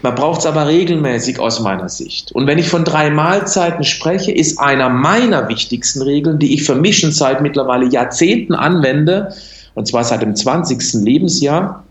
Man 0.02 0.16
braucht 0.16 0.42
es 0.42 0.46
aber 0.46 0.68
regelmäßig 0.68 1.40
aus 1.40 1.60
meiner 1.60 1.90
Sicht. 1.90 2.32
Und 2.32 2.48
wenn 2.48 2.58
ich 2.58 2.70
von 2.70 2.84
drei 2.84 3.10
Mahlzeiten 3.10 3.84
spreche, 3.84 4.32
ist 4.32 4.60
einer 4.60 4.90
meiner 4.90 5.48
wichtigsten 5.50 6.02
Regeln, 6.02 6.40
die 6.40 6.54
ich 6.54 6.64
für 6.64 6.76
Mission 6.76 7.12
seit 7.12 7.42
mittlerweile 7.42 7.88
Jahrzehnten 7.88 8.54
anwende, 8.54 9.34
und 9.74 9.88
zwar 9.88 10.04
seit 10.04 10.22
dem 10.22 10.36
20. 10.36 11.04
Lebensjahr, 11.04 11.84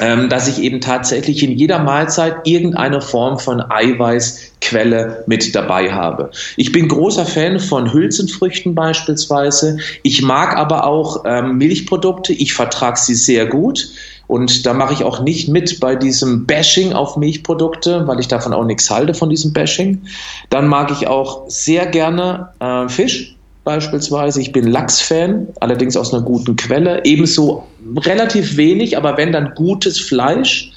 ähm, 0.00 0.28
dass 0.30 0.48
ich 0.48 0.62
eben 0.62 0.80
tatsächlich 0.80 1.42
in 1.42 1.52
jeder 1.52 1.78
Mahlzeit 1.78 2.36
irgendeine 2.44 3.02
Form 3.02 3.38
von 3.38 3.60
Eiweißquelle 3.60 5.24
mit 5.26 5.54
dabei 5.54 5.92
habe. 5.92 6.30
Ich 6.56 6.72
bin 6.72 6.88
großer 6.88 7.26
Fan 7.26 7.60
von 7.60 7.92
Hülsenfrüchten 7.92 8.74
beispielsweise. 8.74 9.76
Ich 10.02 10.22
mag 10.22 10.56
aber 10.56 10.86
auch 10.86 11.24
ähm, 11.26 11.58
Milchprodukte. 11.58 12.32
Ich 12.32 12.54
vertrage 12.54 12.98
sie 12.98 13.14
sehr 13.14 13.46
gut. 13.46 13.90
Und 14.30 14.64
da 14.64 14.74
mache 14.74 14.94
ich 14.94 15.02
auch 15.02 15.20
nicht 15.24 15.48
mit 15.48 15.80
bei 15.80 15.96
diesem 15.96 16.46
Bashing 16.46 16.92
auf 16.92 17.16
Milchprodukte, 17.16 18.06
weil 18.06 18.20
ich 18.20 18.28
davon 18.28 18.52
auch 18.52 18.64
nichts 18.64 18.88
halte 18.88 19.12
von 19.12 19.28
diesem 19.28 19.52
Bashing. 19.52 20.02
Dann 20.50 20.68
mag 20.68 20.92
ich 20.92 21.08
auch 21.08 21.42
sehr 21.48 21.86
gerne 21.86 22.50
äh, 22.60 22.88
Fisch 22.88 23.34
beispielsweise. 23.64 24.40
Ich 24.40 24.52
bin 24.52 24.68
Lachs-Fan, 24.68 25.48
allerdings 25.58 25.96
aus 25.96 26.14
einer 26.14 26.22
guten 26.22 26.54
Quelle. 26.54 27.04
Ebenso 27.04 27.66
relativ 27.96 28.56
wenig, 28.56 28.96
aber 28.96 29.16
wenn 29.16 29.32
dann 29.32 29.52
gutes 29.56 29.98
Fleisch. 29.98 30.70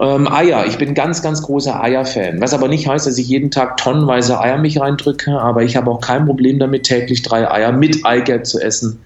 Ähm, 0.00 0.26
Eier, 0.26 0.66
ich 0.66 0.76
bin 0.76 0.94
ganz, 0.94 1.22
ganz 1.22 1.40
großer 1.40 1.80
Eier-Fan. 1.80 2.40
Was 2.40 2.52
aber 2.52 2.66
nicht 2.66 2.88
heißt, 2.88 3.06
dass 3.06 3.16
ich 3.16 3.28
jeden 3.28 3.52
Tag 3.52 3.76
tonnenweise 3.76 4.40
Eier 4.40 4.58
mich 4.58 4.80
reindrücke, 4.80 5.40
aber 5.40 5.62
ich 5.62 5.76
habe 5.76 5.88
auch 5.88 6.00
kein 6.00 6.26
Problem 6.26 6.58
damit, 6.58 6.82
täglich 6.82 7.22
drei 7.22 7.48
Eier 7.48 7.70
mit 7.70 8.04
Eigelb 8.04 8.44
zu 8.44 8.58
essen. 8.58 8.98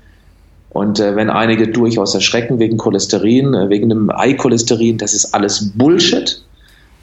Und 0.70 1.00
äh, 1.00 1.16
wenn 1.16 1.30
einige 1.30 1.68
durchaus 1.68 2.14
erschrecken 2.14 2.58
wegen 2.58 2.76
Cholesterin, 2.76 3.54
äh, 3.54 3.68
wegen 3.68 3.88
dem 3.88 4.10
Eicholesterin, 4.10 4.98
das 4.98 5.14
ist 5.14 5.34
alles 5.34 5.72
Bullshit. 5.74 6.42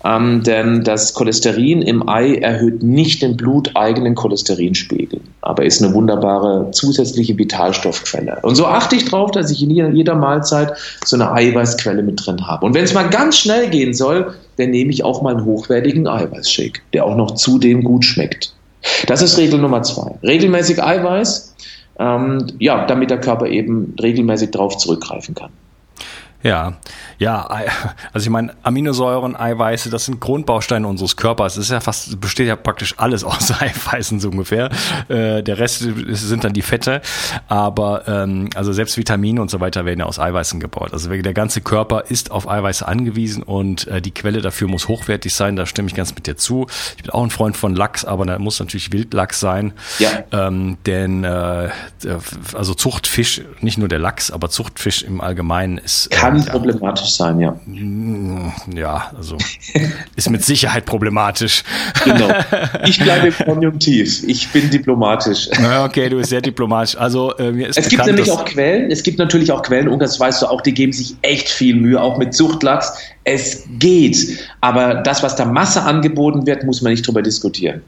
Ähm, 0.06 0.44
denn 0.44 0.84
das 0.84 1.14
Cholesterin 1.14 1.82
im 1.82 2.10
Ei 2.10 2.36
erhöht 2.36 2.84
nicht 2.84 3.22
den 3.22 3.38
bluteigenen 3.38 4.16
Cholesterinspiegel, 4.16 5.22
aber 5.42 5.64
ist 5.64 5.82
eine 5.82 5.94
wunderbare 5.94 6.72
zusätzliche 6.72 7.38
Vitalstoffquelle. 7.38 8.40
Und 8.42 8.56
so 8.56 8.66
achte 8.66 8.98
ich 8.98 9.06
darauf, 9.06 9.32
dass 9.32 9.50
ich 9.50 9.64
in 9.64 9.70
jeder 9.70 10.16
Mahlzeit 10.16 10.74
so 11.06 11.16
eine 11.16 11.32
Eiweißquelle 11.32 12.04
mit 12.04 12.26
drin 12.26 12.46
habe. 12.46 12.66
Und 12.66 12.74
wenn 12.74 12.84
es 12.84 12.94
mal 12.94 13.10
ganz 13.10 13.38
schnell 13.38 13.70
gehen 13.70 13.94
soll, 13.94 14.34
dann 14.58 14.72
nehme 14.72 14.92
ich 14.92 15.06
auch 15.06 15.22
mal 15.22 15.36
einen 15.36 15.46
hochwertigen 15.46 16.06
Eiweißshake, 16.06 16.82
der 16.92 17.06
auch 17.06 17.16
noch 17.16 17.32
zudem 17.36 17.84
gut 17.84 18.04
schmeckt. 18.04 18.54
Das 19.08 19.22
ist 19.22 19.38
Regel 19.38 19.60
Nummer 19.60 19.84
zwei. 19.84 20.16
Regelmäßig 20.22 20.84
Eiweiß, 20.84 21.53
ähm, 22.00 22.48
ja, 22.60 22.86
damit 22.86 23.10
der 23.10 23.20
Körper 23.20 23.48
eben 23.48 23.96
regelmäßig 24.02 24.52
darauf 24.52 24.78
zurückgreifen 24.78 25.36
kann. 25.36 25.52
Ja, 26.44 26.74
ja, 27.20 27.48
also 28.12 28.26
ich 28.26 28.30
meine, 28.30 28.54
Aminosäuren, 28.64 29.36
Eiweiße, 29.36 29.90
das 29.90 30.06
sind 30.06 30.20
Grundbausteine 30.20 30.86
unseres 30.86 31.16
Körpers. 31.16 31.56
Es 31.56 31.66
ist 31.66 31.72
ja 31.72 31.80
fast, 31.80 32.20
besteht 32.20 32.48
ja 32.48 32.58
praktisch 32.58 32.96
alles 32.98 33.24
aus 33.24 33.52
Eiweißen 33.52 34.20
so 34.20 34.30
ungefähr. 34.30 34.70
Äh, 35.08 35.42
der 35.42 35.58
Rest 35.58 35.80
sind 35.80 36.44
dann 36.44 36.52
die 36.52 36.62
Fette. 36.62 37.02
Aber 37.48 38.08
ähm, 38.08 38.50
also 38.56 38.74
selbst 38.74 38.98
Vitamine 38.98 39.42
und 39.42 39.50
so 39.50 39.62
weiter 39.62 39.86
werden 39.86 40.00
ja 40.00 40.06
aus 40.06 40.20
Eiweißen 40.20 40.60
gebaut. 40.60 40.92
Also 40.92 41.10
der 41.10 41.34
ganze 41.34 41.62
Körper 41.62 42.06
ist 42.10 42.32
auf 42.32 42.50
Eiweiße 42.50 42.86
angewiesen 42.86 43.44
und 43.44 43.88
äh, 43.88 44.02
die 44.02 44.12
Quelle 44.12 44.42
dafür 44.42 44.68
muss 44.68 44.90
hochwertig 44.90 45.34
sein. 45.34 45.56
Da 45.56 45.66
stimme 45.66 45.88
ich 45.88 45.96
ganz 45.96 46.14
mit 46.14 46.28
dir 46.28 46.36
zu. 46.36 46.68
Ich 46.98 47.04
bin 47.04 47.12
auch 47.12 47.24
ein 47.24 47.30
Freund 47.30 47.56
von 47.56 47.74
Lachs, 47.74 48.04
aber 48.04 48.26
da 48.26 48.38
muss 48.38 48.60
natürlich 48.60 48.92
Wildlachs 48.92 49.40
sein. 49.40 49.72
Ja. 50.00 50.10
Ähm, 50.32 50.78
denn 50.86 51.24
äh, 51.24 51.70
also 52.54 52.74
Zuchtfisch, 52.74 53.42
nicht 53.62 53.78
nur 53.78 53.88
der 53.88 54.00
Lachs, 54.00 54.30
aber 54.30 54.50
Zuchtfisch 54.50 55.04
im 55.04 55.22
Allgemeinen 55.22 55.78
ist. 55.78 56.12
Kann 56.12 56.33
kann 56.34 56.46
ja. 56.46 56.52
problematisch 56.52 57.10
sein, 57.12 57.40
ja. 57.40 57.56
Ja, 58.74 59.12
also 59.16 59.38
ist 60.16 60.30
mit 60.30 60.44
Sicherheit 60.44 60.86
problematisch. 60.86 61.64
Genau. 62.04 62.30
Ich 62.86 63.00
bleibe 63.00 63.28
im 63.28 63.34
Konjunktiv. 63.34 64.24
Ich 64.28 64.50
bin 64.50 64.70
diplomatisch. 64.70 65.50
Okay, 65.86 66.10
du 66.10 66.18
bist 66.18 66.30
sehr 66.30 66.42
diplomatisch. 66.42 66.98
Also 66.98 67.36
äh, 67.38 67.52
mir 67.52 67.68
ist 67.68 67.78
es 67.78 67.90
bekannt, 67.90 68.08
gibt 68.08 68.18
nämlich 68.18 68.32
auch 68.32 68.46
Quellen. 68.46 68.92
Es 68.92 69.04
gibt 69.04 69.20
natürlich 69.20 69.52
auch 69.52 69.62
Quellen, 69.62 69.88
und 69.88 70.00
das 70.00 70.20
weißt 70.20 70.42
du 70.42 70.48
auch, 70.48 70.62
die 70.62 70.74
geben 70.74 70.92
sich 70.92 71.16
echt 71.22 71.50
viel 71.50 71.76
Mühe, 71.76 72.02
auch 72.02 72.18
mit 72.18 72.34
Zuchtlachs. 72.34 72.94
Es 73.24 73.64
geht, 73.80 74.40
aber 74.62 74.96
das, 74.96 75.24
was 75.24 75.36
der 75.36 75.46
Masse 75.46 75.84
angeboten 75.84 76.46
wird, 76.46 76.64
muss 76.64 76.82
man 76.82 76.92
nicht 76.92 77.08
drüber 77.08 77.22
diskutieren. 77.22 77.82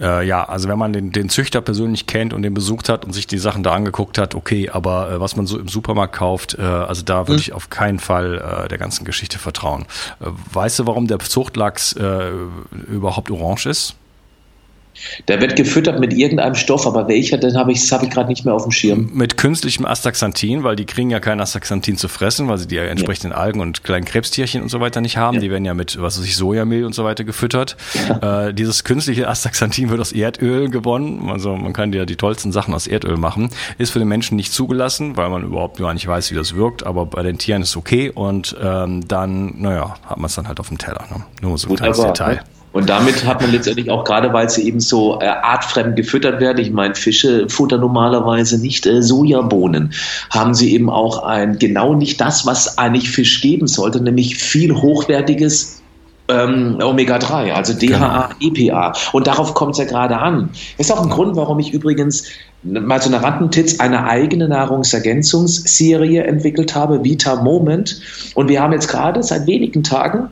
Äh, 0.00 0.26
ja, 0.26 0.44
also 0.44 0.68
wenn 0.68 0.78
man 0.78 0.92
den, 0.92 1.12
den 1.12 1.28
Züchter 1.28 1.60
persönlich 1.60 2.06
kennt 2.06 2.32
und 2.32 2.42
den 2.42 2.54
besucht 2.54 2.88
hat 2.88 3.04
und 3.04 3.12
sich 3.12 3.26
die 3.26 3.38
Sachen 3.38 3.62
da 3.62 3.72
angeguckt 3.72 4.18
hat, 4.18 4.34
okay, 4.34 4.70
aber 4.70 5.10
äh, 5.10 5.20
was 5.20 5.36
man 5.36 5.46
so 5.46 5.58
im 5.58 5.68
Supermarkt 5.68 6.14
kauft, 6.14 6.56
äh, 6.58 6.62
also 6.62 7.02
da 7.02 7.28
würde 7.28 7.34
hm. 7.34 7.40
ich 7.40 7.52
auf 7.52 7.70
keinen 7.70 7.98
Fall 7.98 8.64
äh, 8.64 8.68
der 8.68 8.78
ganzen 8.78 9.04
Geschichte 9.04 9.38
vertrauen. 9.38 9.86
Äh, 10.20 10.26
weißt 10.52 10.80
du, 10.80 10.86
warum 10.86 11.06
der 11.06 11.18
Zuchtlachs 11.18 11.92
äh, 11.94 12.30
überhaupt 12.88 13.30
orange 13.30 13.66
ist? 13.66 13.96
Der 15.28 15.40
wird 15.40 15.56
gefüttert 15.56 16.00
mit 16.00 16.12
irgendeinem 16.12 16.54
Stoff, 16.54 16.86
aber 16.86 17.08
welcher, 17.08 17.38
den 17.38 17.56
habe 17.56 17.72
ich, 17.72 17.90
hab 17.92 18.02
ich 18.02 18.10
gerade 18.10 18.28
nicht 18.28 18.44
mehr 18.44 18.54
auf 18.54 18.62
dem 18.62 18.72
Schirm. 18.72 19.10
Mit 19.12 19.36
künstlichem 19.36 19.84
Astaxanthin, 19.84 20.64
weil 20.64 20.76
die 20.76 20.86
kriegen 20.86 21.10
ja 21.10 21.20
kein 21.20 21.40
Astaxanthin 21.40 21.96
zu 21.96 22.08
fressen, 22.08 22.48
weil 22.48 22.58
sie 22.58 22.68
die 22.68 22.76
entsprechenden 22.76 23.32
ja. 23.32 23.38
Algen 23.38 23.60
und 23.60 23.84
kleinen 23.84 24.04
Krebstierchen 24.04 24.62
und 24.62 24.68
so 24.68 24.80
weiter 24.80 25.00
nicht 25.00 25.16
haben. 25.16 25.36
Ja. 25.36 25.40
Die 25.40 25.50
werden 25.50 25.64
ja 25.64 25.74
mit, 25.74 26.00
was 26.00 26.18
weiß 26.18 26.24
ich, 26.24 26.36
Sojamehl 26.36 26.84
und 26.84 26.94
so 26.94 27.04
weiter 27.04 27.24
gefüttert. 27.24 27.76
Ja. 28.08 28.48
Äh, 28.48 28.54
dieses 28.54 28.84
künstliche 28.84 29.28
Astaxanthin 29.28 29.90
wird 29.90 30.00
aus 30.00 30.12
Erdöl 30.12 30.70
gewonnen. 30.70 31.30
Also 31.30 31.56
man 31.56 31.72
kann 31.72 31.92
ja 31.92 32.04
die 32.06 32.16
tollsten 32.16 32.52
Sachen 32.52 32.74
aus 32.74 32.86
Erdöl 32.86 33.16
machen. 33.16 33.50
Ist 33.78 33.90
für 33.90 33.98
den 33.98 34.08
Menschen 34.08 34.36
nicht 34.36 34.52
zugelassen, 34.52 35.16
weil 35.16 35.28
man 35.28 35.42
überhaupt 35.42 35.78
gar 35.78 35.94
nicht 35.94 36.06
weiß, 36.06 36.30
wie 36.30 36.34
das 36.34 36.54
wirkt. 36.54 36.86
Aber 36.86 37.06
bei 37.06 37.22
den 37.22 37.38
Tieren 37.38 37.62
ist 37.62 37.70
es 37.70 37.76
okay 37.76 38.10
und 38.10 38.56
ähm, 38.62 39.06
dann, 39.06 39.60
naja, 39.60 39.96
hat 40.06 40.18
man 40.18 40.26
es 40.26 40.34
dann 40.34 40.48
halt 40.48 40.60
auf 40.60 40.68
dem 40.68 40.78
Teller. 40.78 41.04
Ne? 41.10 41.24
Nur 41.42 41.58
so 41.58 41.68
ein 41.68 41.76
kleines 41.76 42.00
Detail. 42.00 42.40
Und 42.74 42.90
damit 42.90 43.24
hat 43.24 43.40
man 43.40 43.52
letztendlich 43.52 43.88
auch 43.88 44.02
gerade, 44.02 44.32
weil 44.32 44.50
sie 44.50 44.66
eben 44.66 44.80
so 44.80 45.20
äh, 45.20 45.26
artfremd 45.26 45.94
gefüttert 45.94 46.40
werden, 46.40 46.58
ich 46.58 46.72
meine, 46.72 46.96
Fische 46.96 47.48
futtern 47.48 47.80
normalerweise 47.80 48.60
nicht 48.60 48.84
äh, 48.84 49.00
Sojabohnen, 49.00 49.92
haben 50.30 50.54
sie 50.54 50.74
eben 50.74 50.90
auch 50.90 51.22
ein 51.22 51.60
genau 51.60 51.94
nicht 51.94 52.20
das, 52.20 52.46
was 52.46 52.76
eigentlich 52.76 53.08
Fisch 53.08 53.40
geben 53.40 53.68
sollte, 53.68 54.02
nämlich 54.02 54.36
viel 54.36 54.74
hochwertiges 54.74 55.82
ähm, 56.26 56.78
Omega-3, 56.82 57.52
also 57.52 57.74
DHA, 57.74 58.30
genau. 58.40 58.70
EPA. 58.72 58.92
Und 59.12 59.28
darauf 59.28 59.54
kommt 59.54 59.74
es 59.74 59.78
ja 59.78 59.84
gerade 59.84 60.18
an. 60.18 60.50
Das 60.76 60.88
ist 60.88 60.92
auch 60.92 61.00
ein. 61.00 61.10
Grund, 61.10 61.36
warum 61.36 61.60
ich 61.60 61.72
übrigens 61.72 62.24
mal 62.64 63.00
so 63.00 63.08
eine 63.08 63.22
Randnotiz 63.22 63.78
eine 63.78 64.04
eigene 64.08 64.48
Nahrungsergänzungsserie 64.48 66.24
entwickelt 66.24 66.74
habe, 66.74 67.04
Vita 67.04 67.36
Moment. 67.36 68.00
Und 68.34 68.48
wir 68.48 68.60
haben 68.60 68.72
jetzt 68.72 68.88
gerade 68.88 69.22
seit 69.22 69.46
wenigen 69.46 69.84
Tagen 69.84 70.30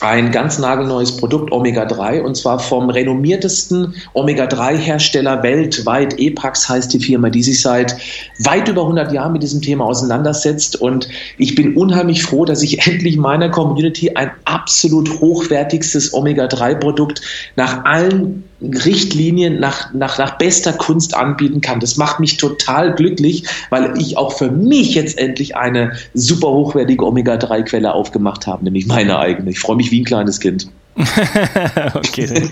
ein 0.00 0.32
ganz 0.32 0.58
nagelneues 0.58 1.16
Produkt 1.16 1.52
Omega-3 1.52 2.22
und 2.22 2.36
zwar 2.36 2.58
vom 2.58 2.90
renommiertesten 2.90 3.94
Omega-3-Hersteller 4.14 5.42
weltweit. 5.42 6.18
Epax 6.18 6.68
heißt 6.68 6.92
die 6.92 7.00
Firma, 7.00 7.30
die 7.30 7.42
sich 7.42 7.60
seit 7.60 7.96
weit 8.38 8.68
über 8.68 8.82
100 8.82 9.12
Jahren 9.12 9.32
mit 9.32 9.42
diesem 9.42 9.60
Thema 9.60 9.84
auseinandersetzt 9.84 10.80
und 10.80 11.08
ich 11.38 11.54
bin 11.54 11.76
unheimlich 11.76 12.22
froh, 12.22 12.44
dass 12.44 12.62
ich 12.62 12.86
endlich 12.86 13.16
meiner 13.16 13.50
Community 13.50 14.10
ein 14.14 14.30
absolut 14.44 15.20
hochwertigstes 15.20 16.14
Omega-3-Produkt 16.14 17.20
nach 17.56 17.84
allen 17.84 18.44
Richtlinien 18.62 19.58
nach, 19.58 19.92
nach, 19.94 20.18
nach 20.18 20.38
bester 20.38 20.72
Kunst 20.72 21.16
anbieten 21.16 21.60
kann. 21.60 21.80
Das 21.80 21.96
macht 21.96 22.20
mich 22.20 22.36
total 22.36 22.94
glücklich, 22.94 23.44
weil 23.70 23.98
ich 23.98 24.16
auch 24.16 24.32
für 24.32 24.50
mich 24.50 24.94
jetzt 24.94 25.18
endlich 25.18 25.56
eine 25.56 25.92
super 26.14 26.48
hochwertige 26.48 27.04
Omega-3-Quelle 27.06 27.92
aufgemacht 27.92 28.46
habe, 28.46 28.64
nämlich 28.64 28.86
meine 28.86 29.18
eigene. 29.18 29.50
Ich 29.50 29.60
freue 29.60 29.76
mich 29.76 29.90
wie 29.90 30.02
ein 30.02 30.04
kleines 30.04 30.40
Kind. 30.40 30.68
okay, 31.94 32.50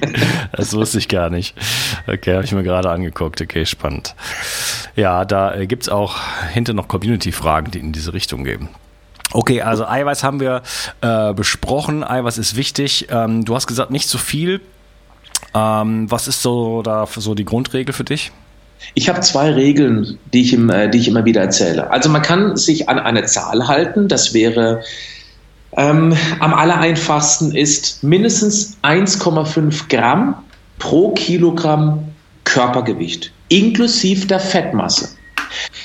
das 0.52 0.72
wusste 0.72 0.98
ich 0.98 1.08
gar 1.08 1.28
nicht. 1.28 1.54
Okay, 2.06 2.34
habe 2.34 2.44
ich 2.44 2.52
mir 2.52 2.62
gerade 2.62 2.88
angeguckt. 2.90 3.40
Okay, 3.40 3.66
spannend. 3.66 4.14
Ja, 4.96 5.24
da 5.24 5.54
äh, 5.54 5.66
gibt 5.66 5.82
es 5.82 5.88
auch 5.88 6.16
hinter 6.52 6.72
noch 6.72 6.88
Community-Fragen, 6.88 7.70
die 7.70 7.78
in 7.80 7.92
diese 7.92 8.14
Richtung 8.14 8.44
gehen. 8.44 8.68
Okay, 9.32 9.60
also 9.60 9.86
Eiweiß 9.86 10.24
haben 10.24 10.40
wir 10.40 10.62
äh, 11.02 11.34
besprochen. 11.34 12.02
Eiweiß 12.02 12.38
ist 12.38 12.56
wichtig. 12.56 13.08
Ähm, 13.10 13.44
du 13.44 13.54
hast 13.54 13.66
gesagt, 13.66 13.90
nicht 13.90 14.08
zu 14.08 14.16
viel. 14.16 14.60
Ähm, 15.54 16.10
was 16.10 16.28
ist 16.28 16.42
so 16.42 16.82
da 16.82 17.06
so 17.06 17.34
die 17.34 17.44
Grundregel 17.44 17.92
für 17.92 18.04
dich? 18.04 18.32
Ich 18.94 19.08
habe 19.08 19.20
zwei 19.20 19.50
Regeln, 19.50 20.18
die 20.32 20.42
ich, 20.42 20.52
im, 20.52 20.70
äh, 20.70 20.88
die 20.88 20.98
ich 20.98 21.08
immer 21.08 21.24
wieder 21.24 21.40
erzähle. 21.40 21.90
Also 21.90 22.08
man 22.08 22.22
kann 22.22 22.56
sich 22.56 22.88
an 22.88 22.98
eine 22.98 23.24
Zahl 23.24 23.66
halten, 23.66 24.08
das 24.08 24.34
wäre 24.34 24.82
ähm, 25.76 26.16
am 26.40 26.54
allereinfachsten 26.54 27.54
ist 27.54 28.02
mindestens 28.02 28.78
1,5 28.82 29.88
Gramm 29.88 30.34
pro 30.78 31.12
Kilogramm 31.12 32.08
Körpergewicht, 32.44 33.32
inklusive 33.48 34.26
der 34.26 34.40
Fettmasse. 34.40 35.10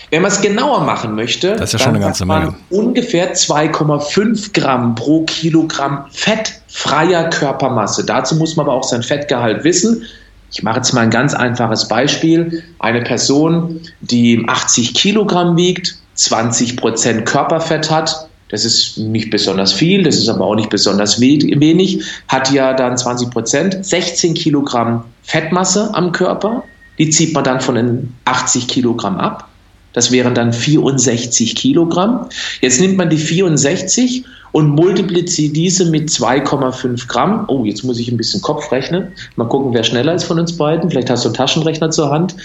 Wenn 0.09 0.21
man 0.21 0.31
es 0.31 0.41
genauer 0.41 0.81
machen 0.81 1.15
möchte, 1.15 1.55
das 1.55 1.73
ist 1.73 1.73
ja 1.73 1.79
schon 1.79 1.95
eine 1.95 2.03
ganze 2.03 2.25
Menge. 2.25 2.55
ungefähr 2.69 3.33
2,5 3.33 4.53
Gramm 4.53 4.95
pro 4.95 5.23
Kilogramm 5.23 6.05
fettfreier 6.11 7.29
Körpermasse. 7.29 8.05
Dazu 8.05 8.35
muss 8.35 8.55
man 8.55 8.67
aber 8.67 8.75
auch 8.75 8.83
sein 8.83 9.03
Fettgehalt 9.03 9.63
wissen. 9.63 10.05
Ich 10.51 10.61
mache 10.61 10.77
jetzt 10.77 10.93
mal 10.93 11.01
ein 11.01 11.09
ganz 11.09 11.33
einfaches 11.33 11.87
Beispiel. 11.87 12.63
Eine 12.79 13.01
Person, 13.01 13.81
die 14.01 14.45
80 14.47 14.93
Kilogramm 14.93 15.57
wiegt, 15.57 15.95
20 16.13 16.77
Prozent 16.77 17.25
Körperfett 17.25 17.89
hat, 17.89 18.27
das 18.49 18.65
ist 18.65 18.99
nicht 18.99 19.31
besonders 19.31 19.73
viel, 19.73 20.03
das 20.03 20.15
ist 20.17 20.29
aber 20.29 20.45
auch 20.45 20.53
nicht 20.53 20.69
besonders 20.69 21.19
wenig, 21.19 22.03
hat 22.27 22.51
ja 22.51 22.73
dann 22.73 22.95
20 22.95 23.31
Prozent, 23.31 23.83
16 23.83 24.35
Kilogramm 24.35 25.05
Fettmasse 25.23 25.89
am 25.93 26.11
Körper, 26.11 26.63
die 26.99 27.09
zieht 27.09 27.33
man 27.33 27.43
dann 27.43 27.61
von 27.61 27.73
den 27.73 28.13
80 28.25 28.67
Kilogramm 28.67 29.17
ab. 29.17 29.47
Das 29.93 30.11
wären 30.11 30.35
dann 30.35 30.53
64 30.53 31.55
Kilogramm. 31.55 32.27
Jetzt 32.61 32.81
nimmt 32.81 32.97
man 32.97 33.09
die 33.09 33.17
64 33.17 34.25
und 34.53 34.69
multipliziert 34.69 35.55
diese 35.55 35.89
mit 35.89 36.09
2,5 36.09 37.07
Gramm. 37.07 37.45
Oh, 37.47 37.65
jetzt 37.65 37.83
muss 37.83 37.99
ich 37.99 38.09
ein 38.09 38.17
bisschen 38.17 38.41
Kopf 38.41 38.71
rechnen. 38.71 39.11
Mal 39.35 39.47
gucken, 39.47 39.73
wer 39.73 39.83
schneller 39.83 40.13
ist 40.13 40.23
von 40.23 40.39
uns 40.39 40.55
beiden. 40.55 40.89
Vielleicht 40.89 41.09
hast 41.09 41.25
du 41.25 41.29
einen 41.29 41.35
Taschenrechner 41.35 41.89
zur 41.89 42.09
Hand. 42.09 42.35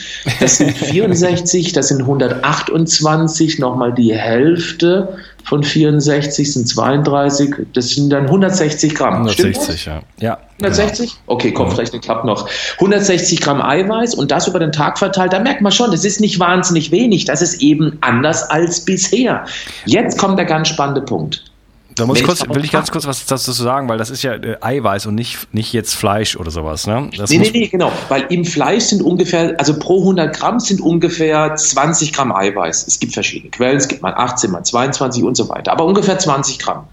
Das 0.40 0.56
sind 0.56 0.72
64, 0.76 1.72
das 1.72 1.88
sind 1.88 2.00
128, 2.00 3.58
nochmal 3.60 3.94
die 3.94 4.12
Hälfte 4.12 5.16
von 5.44 5.62
64 5.62 6.52
sind 6.52 6.68
32, 6.68 7.54
das 7.72 7.90
sind 7.90 8.10
dann 8.10 8.24
160 8.24 8.94
Gramm. 8.94 9.14
160, 9.14 9.86
ja. 9.86 10.02
ja. 10.20 10.38
160? 10.60 11.10
Genau. 11.10 11.22
Okay, 11.26 11.52
Kopfrechnen 11.52 12.02
klappt 12.02 12.26
noch. 12.26 12.48
160 12.74 13.40
Gramm 13.40 13.62
Eiweiß 13.62 14.14
und 14.14 14.30
das 14.30 14.46
über 14.46 14.58
den 14.58 14.72
Tag 14.72 14.98
verteilt, 14.98 15.32
da 15.32 15.38
merkt 15.38 15.62
man 15.62 15.72
schon, 15.72 15.90
das 15.90 16.04
ist 16.04 16.20
nicht 16.20 16.38
wahnsinnig 16.38 16.90
wenig, 16.90 17.24
das 17.24 17.40
ist 17.40 17.62
eben 17.62 17.96
anders 18.02 18.42
als 18.50 18.84
bisher. 18.84 19.46
Jetzt 19.86 20.18
kommt 20.18 20.38
der 20.38 20.44
ganz 20.44 20.68
spannende 20.68 21.00
Punkt. 21.00 21.47
Da 21.98 22.06
muss 22.06 22.20
ich 22.20 22.24
kurz, 22.24 22.48
will 22.48 22.64
ich 22.64 22.70
ganz 22.70 22.90
kurz 22.90 23.06
was 23.06 23.26
dazu 23.26 23.50
sagen, 23.52 23.88
weil 23.88 23.98
das 23.98 24.10
ist 24.10 24.22
ja 24.22 24.34
äh, 24.34 24.56
Eiweiß 24.60 25.06
und 25.06 25.16
nicht, 25.16 25.52
nicht 25.52 25.72
jetzt 25.72 25.94
Fleisch 25.94 26.36
oder 26.36 26.50
sowas. 26.50 26.86
Ne? 26.86 27.10
Das 27.16 27.30
nee, 27.30 27.38
nee, 27.38 27.50
nee, 27.52 27.66
genau. 27.66 27.90
Weil 28.08 28.26
im 28.30 28.44
Fleisch 28.44 28.84
sind 28.84 29.02
ungefähr, 29.02 29.54
also 29.58 29.78
pro 29.78 30.00
100 30.00 30.34
Gramm 30.36 30.60
sind 30.60 30.80
ungefähr 30.80 31.56
20 31.56 32.12
Gramm 32.12 32.32
Eiweiß. 32.32 32.86
Es 32.86 33.00
gibt 33.00 33.14
verschiedene 33.14 33.50
Quellen, 33.50 33.76
es 33.76 33.88
gibt 33.88 34.02
mal 34.02 34.14
18, 34.14 34.50
mal 34.50 34.62
22 34.62 35.24
und 35.24 35.36
so 35.36 35.48
weiter, 35.48 35.72
aber 35.72 35.84
ungefähr 35.84 36.18
20 36.18 36.58
Gramm. 36.60 36.84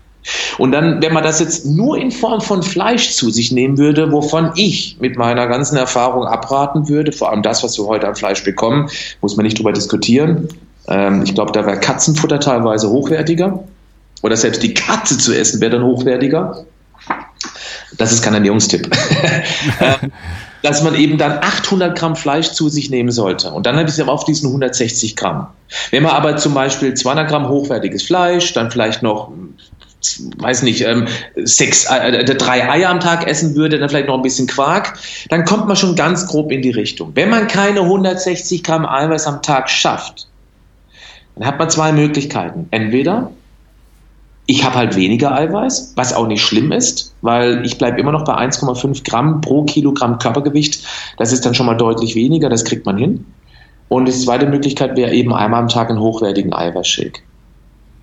Und 0.58 0.72
dann, 0.72 1.04
wenn 1.04 1.14
man 1.14 1.24
das 1.24 1.40
jetzt 1.40 1.68
nur 1.68 1.98
in 1.98 2.10
Form 2.10 2.42
von 2.42 2.64
Fleisch 2.64 3.12
zu 3.12 3.30
sich 3.30 3.52
nehmen 3.52 3.78
würde, 3.78 4.12
wovon 4.12 4.54
ich 4.56 4.98
mit 5.00 5.18
meiner 5.18 5.46
ganzen 5.46 5.78
Erfahrung 5.78 6.26
abraten 6.26 6.90
würde, 6.90 7.12
vor 7.12 7.30
allem 7.30 7.44
das, 7.44 7.64
was 7.64 7.78
wir 7.78 7.86
heute 7.86 8.08
an 8.08 8.16
Fleisch 8.16 8.44
bekommen, 8.44 8.90
muss 9.22 9.38
man 9.38 9.46
nicht 9.46 9.60
drüber 9.60 9.72
diskutieren. 9.72 10.48
Ähm, 10.88 11.22
ich 11.24 11.36
glaube, 11.36 11.52
da 11.52 11.66
wäre 11.68 11.80
Katzenfutter 11.80 12.40
teilweise 12.40 12.90
hochwertiger 12.90 13.64
oder 14.22 14.36
selbst 14.36 14.64
die 14.64 14.74
Katze 14.74 15.18
zu 15.18 15.34
essen 15.34 15.62
wäre 15.62 15.72
dann 15.72 15.84
hochwertiger. 15.84 16.66
Das 17.98 18.12
ist 18.12 18.22
kein 18.22 18.34
Ernährungstipp. 18.34 18.90
Ähm, 19.80 20.12
dass 20.62 20.82
man 20.82 20.96
eben 20.96 21.18
dann 21.18 21.40
800 21.40 21.98
Gramm 21.98 22.16
Fleisch 22.16 22.52
zu 22.52 22.70
sich 22.70 22.90
nehmen 22.90 23.12
sollte. 23.12 23.52
Und 23.52 23.66
dann 23.68 23.76
habe 23.76 23.88
ich 23.88 23.98
es 23.98 24.08
auf 24.08 24.26
diesen 24.26 24.48
160 24.48 25.16
Gramm. 25.16 25.48
Wenn 25.92 26.04
man 26.04 26.14
aber 26.14 26.38
zum 26.38 26.54
Beispiel 26.56 26.94
200 26.94 27.28
Gramm 27.30 27.48
hochwertiges 27.50 28.04
Fleisch, 28.04 28.54
dann 28.54 28.72
vielleicht 28.72 29.04
noch 29.04 29.32
weiß 30.38 30.64
nicht, 30.64 30.82
ähm, 30.82 31.08
sechs, 31.36 31.86
äh, 31.86 32.10
äh, 32.10 32.24
drei 32.24 32.70
Eier 32.70 32.90
am 32.90 33.00
Tag 33.00 33.28
essen 33.28 33.56
würde, 33.56 33.80
dann 33.80 33.90
vielleicht 33.90 34.08
noch 34.08 34.16
ein 34.16 34.22
bisschen 34.22 34.48
Quark, 34.48 34.98
dann 35.30 35.46
kommt 35.46 35.68
man 35.68 35.76
schon 35.76 35.96
ganz 35.96 36.28
grob 36.28 36.52
in 36.52 36.62
die 36.62 36.72
Richtung. 36.72 37.12
Wenn 37.16 37.30
man 37.30 37.48
keine 37.48 37.82
160 37.82 38.64
Gramm 38.64 38.86
Eiweiß 38.86 39.28
am 39.28 39.42
Tag 39.42 39.70
schafft, 39.70 40.28
dann 41.36 41.48
hat 41.48 41.60
man 41.60 41.70
zwei 41.70 41.92
Möglichkeiten. 41.92 42.68
Entweder 42.72 43.32
ich 44.48 44.64
habe 44.64 44.76
halt 44.76 44.96
weniger 44.96 45.34
Eiweiß, 45.34 45.94
was 45.96 46.14
auch 46.14 46.28
nicht 46.28 46.42
schlimm 46.42 46.72
ist, 46.72 47.14
weil 47.22 47.66
ich 47.66 47.78
bleibe 47.78 48.00
immer 48.00 48.12
noch 48.12 48.26
bei 48.26 48.36
1,5 48.36 49.04
Gramm 49.04 49.42
pro 49.42 49.64
Kilogramm 49.64 50.20
Körpergewicht. 50.20 50.86
Das 51.18 51.34
ist 51.34 51.46
dann 51.46 51.56
schon 51.56 51.66
mal 51.66 51.76
deutlich 51.76 52.16
weniger, 52.16 52.50
das 52.50 52.64
kriegt 52.64 52.86
man 52.86 52.98
hin. 52.98 53.26
Und 53.90 54.06
die 54.06 54.12
zweite 54.12 54.46
Möglichkeit 54.46 54.96
wäre 54.96 55.14
eben 55.14 55.34
einmal 55.34 55.62
am 55.62 55.68
Tag 55.68 55.90
einen 55.90 56.00
hochwertigen 56.00 56.54
Eiweißshake. 56.54 57.22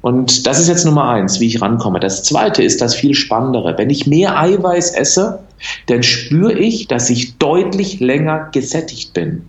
Und 0.00 0.48
das 0.48 0.58
ist 0.58 0.68
jetzt 0.68 0.84
Nummer 0.84 1.08
eins, 1.08 1.38
wie 1.38 1.46
ich 1.46 1.62
rankomme. 1.62 2.00
Das 2.00 2.24
zweite 2.24 2.62
ist 2.62 2.80
das 2.80 2.94
viel 2.94 3.14
Spannendere. 3.14 3.78
Wenn 3.78 3.88
ich 3.88 4.08
mehr 4.08 4.38
Eiweiß 4.38 4.94
esse, 4.94 5.40
dann 5.86 6.02
spüre 6.02 6.54
ich, 6.54 6.88
dass 6.88 7.08
ich 7.08 7.38
deutlich 7.38 8.00
länger 8.00 8.48
gesättigt 8.52 9.14
bin. 9.14 9.48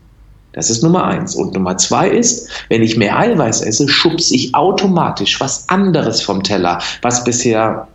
Das 0.54 0.70
ist 0.70 0.84
Nummer 0.84 1.06
eins. 1.06 1.36
Und 1.36 1.54
Nummer 1.54 1.78
zwei 1.78 2.10
ist, 2.10 2.50
wenn 2.70 2.84
ich 2.84 2.96
mehr 2.96 3.18
Eiweiß 3.18 3.62
esse, 3.62 3.90
schubse 3.90 4.36
ich 4.36 4.56
automatisch 4.56 5.42
was 5.42 5.68
anderes 5.68 6.22
vom 6.22 6.44
Teller, 6.44 6.80
was 7.02 7.24
bisher 7.24 7.88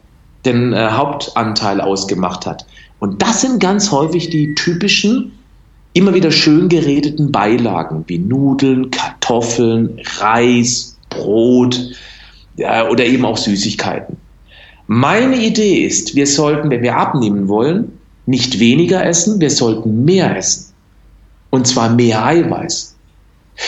den 0.44 0.72
äh, 0.72 0.88
Hauptanteil 0.90 1.80
ausgemacht 1.80 2.46
hat. 2.46 2.66
Und 2.98 3.22
das 3.22 3.40
sind 3.40 3.60
ganz 3.60 3.90
häufig 3.92 4.28
die 4.30 4.54
typischen 4.54 5.32
immer 5.92 6.14
wieder 6.14 6.30
schön 6.30 6.68
geredeten 6.68 7.32
Beilagen 7.32 8.04
wie 8.06 8.18
Nudeln, 8.18 8.90
Kartoffeln, 8.90 10.00
Reis, 10.18 10.96
Brot 11.10 11.80
ja, 12.56 12.88
oder 12.88 13.04
eben 13.04 13.24
auch 13.24 13.36
Süßigkeiten. 13.36 14.16
Meine 14.86 15.36
Idee 15.36 15.84
ist, 15.84 16.14
wir 16.14 16.26
sollten, 16.26 16.70
wenn 16.70 16.82
wir 16.82 16.96
abnehmen 16.96 17.48
wollen, 17.48 17.98
nicht 18.26 18.58
weniger 18.58 19.04
essen, 19.04 19.40
wir 19.40 19.50
sollten 19.50 20.04
mehr 20.04 20.36
essen. 20.36 20.67
Und 21.50 21.66
zwar 21.66 21.90
mehr 21.90 22.24
Eiweiß. 22.24 22.94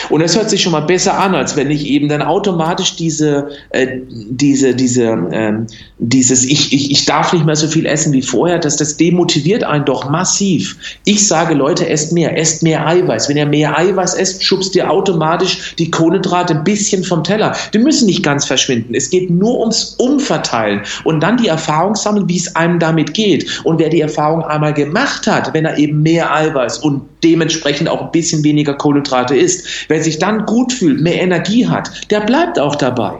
Und 0.09 0.21
es 0.21 0.35
hört 0.35 0.49
sich 0.49 0.61
schon 0.61 0.71
mal 0.71 0.81
besser 0.81 1.19
an, 1.19 1.35
als 1.35 1.55
wenn 1.55 1.69
ich 1.69 1.85
eben 1.85 2.07
dann 2.07 2.21
automatisch 2.21 2.95
diese, 2.95 3.49
äh, 3.71 3.99
diese, 4.09 4.73
diese, 4.73 5.03
ähm, 5.31 5.67
dieses, 5.99 6.45
ich, 6.45 6.73
ich, 6.73 6.91
ich 6.91 7.05
darf 7.05 7.33
nicht 7.33 7.45
mehr 7.45 7.55
so 7.55 7.67
viel 7.67 7.85
essen 7.85 8.13
wie 8.13 8.21
vorher, 8.21 8.57
dass 8.59 8.77
das 8.77 8.95
demotiviert 8.95 9.63
einen 9.63 9.85
doch 9.85 10.09
massiv. 10.09 10.77
Ich 11.03 11.27
sage, 11.27 11.53
Leute, 11.53 11.87
esst 11.89 12.13
mehr, 12.13 12.37
esst 12.37 12.63
mehr 12.63 12.87
Eiweiß. 12.87 13.27
Wenn 13.27 13.37
ihr 13.37 13.45
mehr 13.45 13.77
Eiweiß 13.77 14.15
esst, 14.15 14.43
schubst 14.43 14.75
ihr 14.75 14.89
automatisch 14.89 15.75
die 15.77 15.91
Kohlenhydrate 15.91 16.55
ein 16.55 16.63
bisschen 16.63 17.03
vom 17.03 17.23
Teller. 17.23 17.55
Die 17.73 17.79
müssen 17.79 18.05
nicht 18.05 18.23
ganz 18.23 18.45
verschwinden. 18.45 18.95
Es 18.95 19.09
geht 19.09 19.29
nur 19.29 19.59
ums 19.59 19.95
Umverteilen 19.97 20.81
und 21.03 21.21
dann 21.21 21.37
die 21.37 21.47
Erfahrung 21.47 21.95
sammeln, 21.95 22.29
wie 22.29 22.37
es 22.37 22.55
einem 22.55 22.79
damit 22.79 23.13
geht. 23.13 23.61
Und 23.65 23.79
wer 23.79 23.89
die 23.89 24.01
Erfahrung 24.01 24.43
einmal 24.43 24.73
gemacht 24.73 25.27
hat, 25.27 25.53
wenn 25.53 25.65
er 25.65 25.77
eben 25.77 26.01
mehr 26.01 26.33
Eiweiß 26.33 26.79
und 26.79 27.10
dementsprechend 27.23 27.89
auch 27.89 28.01
ein 28.01 28.11
bisschen 28.11 28.43
weniger 28.43 28.73
Kohlenhydrate 28.73 29.35
isst, 29.35 29.67
Wer 29.87 30.03
sich 30.03 30.19
dann 30.19 30.45
gut 30.45 30.73
fühlt, 30.73 31.01
mehr 31.01 31.21
Energie 31.21 31.67
hat, 31.67 32.11
der 32.11 32.21
bleibt 32.21 32.59
auch 32.59 32.75
dabei. 32.75 33.19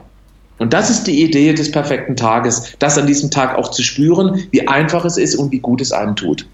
Und 0.57 0.73
das 0.73 0.89
ist 0.89 1.05
die 1.05 1.23
Idee 1.23 1.53
des 1.53 1.71
perfekten 1.71 2.15
Tages, 2.15 2.75
das 2.77 2.97
an 2.97 3.07
diesem 3.07 3.31
Tag 3.31 3.57
auch 3.57 3.71
zu 3.71 3.81
spüren, 3.81 4.43
wie 4.51 4.67
einfach 4.67 5.05
es 5.05 5.17
ist 5.17 5.35
und 5.35 5.51
wie 5.51 5.59
gut 5.59 5.81
es 5.81 5.91
einem 5.91 6.15
tut. 6.15 6.45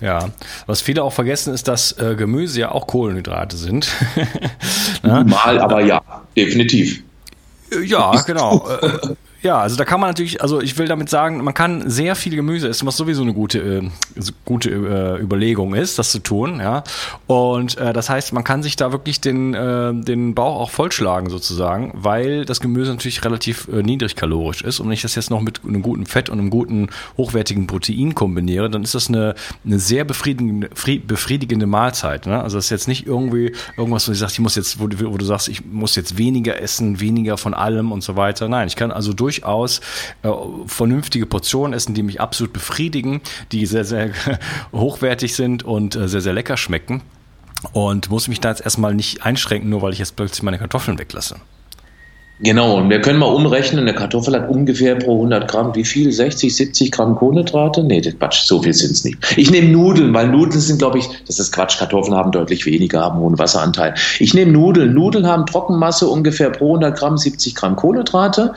Ja, 0.00 0.30
was 0.66 0.80
viele 0.80 1.04
auch 1.04 1.12
vergessen 1.12 1.54
ist, 1.54 1.68
dass 1.68 1.92
äh, 1.98 2.16
Gemüse 2.16 2.60
ja 2.60 2.72
auch 2.72 2.86
Kohlenhydrate 2.86 3.56
sind. 3.56 3.88
Mal, 5.02 5.60
aber 5.60 5.82
ja, 5.82 6.02
definitiv. 6.36 7.02
Ja, 7.84 8.20
genau. 8.26 8.66
Ja, 9.42 9.58
also 9.58 9.76
da 9.76 9.86
kann 9.86 10.00
man 10.00 10.10
natürlich, 10.10 10.42
also 10.42 10.60
ich 10.60 10.76
will 10.76 10.86
damit 10.86 11.08
sagen, 11.08 11.42
man 11.42 11.54
kann 11.54 11.88
sehr 11.88 12.14
viel 12.14 12.36
Gemüse 12.36 12.68
essen, 12.68 12.86
was 12.86 12.96
sowieso 12.96 13.22
eine 13.22 13.32
gute, 13.32 13.58
äh, 13.58 13.90
gute 14.44 14.70
äh, 14.70 15.22
Überlegung 15.22 15.74
ist, 15.74 15.98
das 15.98 16.12
zu 16.12 16.18
tun, 16.18 16.60
ja. 16.60 16.84
Und 17.26 17.78
äh, 17.78 17.94
das 17.94 18.10
heißt, 18.10 18.34
man 18.34 18.44
kann 18.44 18.62
sich 18.62 18.76
da 18.76 18.92
wirklich 18.92 19.20
den, 19.20 19.54
äh, 19.54 19.94
den 19.94 20.34
Bauch 20.34 20.60
auch 20.60 20.70
vollschlagen 20.70 21.30
sozusagen, 21.30 21.92
weil 21.94 22.44
das 22.44 22.60
Gemüse 22.60 22.90
natürlich 22.90 23.24
relativ 23.24 23.68
äh, 23.68 23.82
niedrigkalorisch 23.82 24.62
ist. 24.62 24.78
Und 24.78 24.86
wenn 24.86 24.92
ich 24.92 25.02
das 25.02 25.14
jetzt 25.14 25.30
noch 25.30 25.40
mit 25.40 25.62
einem 25.64 25.80
guten 25.80 26.04
Fett 26.04 26.28
und 26.28 26.38
einem 26.38 26.50
guten 26.50 26.88
hochwertigen 27.16 27.66
Protein 27.66 28.14
kombiniere, 28.14 28.68
dann 28.68 28.82
ist 28.82 28.94
das 28.94 29.08
eine, 29.08 29.34
eine 29.64 29.78
sehr 29.78 30.04
befriedigende, 30.04 30.68
befriedigende 31.06 31.66
Mahlzeit. 31.66 32.26
Ne? 32.26 32.42
Also 32.42 32.58
das 32.58 32.66
ist 32.66 32.70
jetzt 32.70 32.88
nicht 32.88 33.06
irgendwie 33.06 33.54
irgendwas, 33.78 34.06
wo 34.06 34.12
du 34.12 34.18
sagst, 34.18 34.34
ich 34.34 34.40
muss 34.40 34.54
jetzt, 34.56 34.80
wo, 34.80 34.84
wo 34.84 35.16
du 35.16 35.24
sagst, 35.24 35.48
ich 35.48 35.64
muss 35.64 35.96
jetzt 35.96 36.18
weniger 36.18 36.60
essen, 36.60 37.00
weniger 37.00 37.38
von 37.38 37.54
allem 37.54 37.90
und 37.90 38.02
so 38.02 38.16
weiter. 38.16 38.48
Nein, 38.48 38.68
ich 38.68 38.76
kann 38.76 38.92
also 38.92 39.14
durch 39.14 39.29
durchaus 39.30 39.80
äh, 40.22 40.28
vernünftige 40.66 41.26
Portionen 41.26 41.72
essen, 41.72 41.94
die 41.94 42.02
mich 42.02 42.20
absolut 42.20 42.52
befriedigen, 42.52 43.20
die 43.52 43.64
sehr, 43.66 43.84
sehr 43.84 44.10
hochwertig 44.72 45.34
sind 45.34 45.62
und 45.62 45.94
äh, 45.94 46.08
sehr, 46.08 46.20
sehr 46.20 46.32
lecker 46.32 46.56
schmecken. 46.56 47.02
Und 47.72 48.10
muss 48.10 48.26
mich 48.26 48.40
da 48.40 48.48
jetzt 48.48 48.62
erstmal 48.62 48.94
nicht 48.94 49.22
einschränken, 49.22 49.68
nur 49.68 49.82
weil 49.82 49.92
ich 49.92 49.98
jetzt 49.98 50.16
plötzlich 50.16 50.42
meine 50.42 50.58
Kartoffeln 50.58 50.98
weglasse. 50.98 51.36
Genau, 52.42 52.78
und 52.78 52.88
wir 52.88 53.02
können 53.02 53.18
mal 53.18 53.26
umrechnen, 53.26 53.82
eine 53.82 53.94
Kartoffel 53.94 54.34
hat 54.34 54.48
ungefähr 54.48 54.94
pro 54.94 55.16
100 55.16 55.46
Gramm, 55.46 55.74
wie 55.74 55.84
viel? 55.84 56.10
60, 56.10 56.56
70 56.56 56.90
Gramm 56.90 57.14
Kohlenhydrate? 57.14 57.84
Nee, 57.84 58.00
das 58.00 58.18
Quatsch, 58.18 58.46
so 58.46 58.62
viel 58.62 58.72
sind 58.72 58.92
es 58.92 59.04
nicht. 59.04 59.18
Ich 59.36 59.50
nehme 59.50 59.68
Nudeln, 59.68 60.14
weil 60.14 60.28
Nudeln 60.28 60.58
sind, 60.58 60.78
glaube 60.78 61.00
ich, 61.00 61.04
das 61.26 61.38
ist 61.38 61.52
Quatsch, 61.52 61.78
Kartoffeln 61.78 62.16
haben 62.16 62.32
deutlich 62.32 62.64
weniger, 62.64 63.02
haben 63.02 63.18
hohen 63.18 63.38
Wasseranteil. 63.38 63.94
Ich 64.20 64.32
nehme 64.32 64.52
Nudeln. 64.52 64.94
Nudeln 64.94 65.26
haben 65.26 65.44
Trockenmasse 65.44 66.08
ungefähr 66.08 66.48
pro 66.48 66.68
100 66.76 66.98
Gramm 66.98 67.18
70 67.18 67.54
Gramm 67.54 67.76
Kohlenhydrate. 67.76 68.54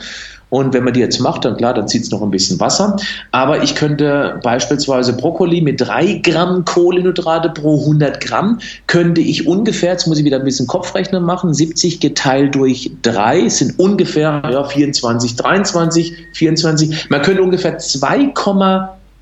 Und 0.54 0.72
wenn 0.72 0.84
man 0.84 0.92
die 0.92 1.00
jetzt 1.00 1.18
macht, 1.18 1.44
dann 1.44 1.56
klar, 1.56 1.74
dann 1.74 1.88
zieht 1.88 2.04
es 2.04 2.12
noch 2.12 2.22
ein 2.22 2.30
bisschen 2.30 2.60
Wasser. 2.60 2.96
Aber 3.32 3.64
ich 3.64 3.74
könnte 3.74 4.38
beispielsweise 4.40 5.12
Brokkoli 5.12 5.60
mit 5.60 5.80
drei 5.80 6.20
Gramm 6.22 6.64
Kohlenhydrate 6.64 7.48
pro 7.48 7.80
100 7.80 8.20
Gramm, 8.20 8.60
könnte 8.86 9.20
ich 9.20 9.48
ungefähr, 9.48 9.90
jetzt 9.90 10.06
muss 10.06 10.20
ich 10.20 10.24
wieder 10.24 10.38
ein 10.38 10.44
bisschen 10.44 10.68
Kopfrechnen 10.68 11.24
machen, 11.24 11.52
70 11.52 11.98
geteilt 11.98 12.54
durch 12.54 12.92
drei 13.02 13.48
sind 13.48 13.80
ungefähr 13.80 14.42
ja, 14.48 14.62
24, 14.62 15.34
23, 15.34 16.14
24. 16.34 17.10
Man 17.10 17.22
könnte 17.22 17.42
ungefähr 17.42 17.78
2, 17.78 18.32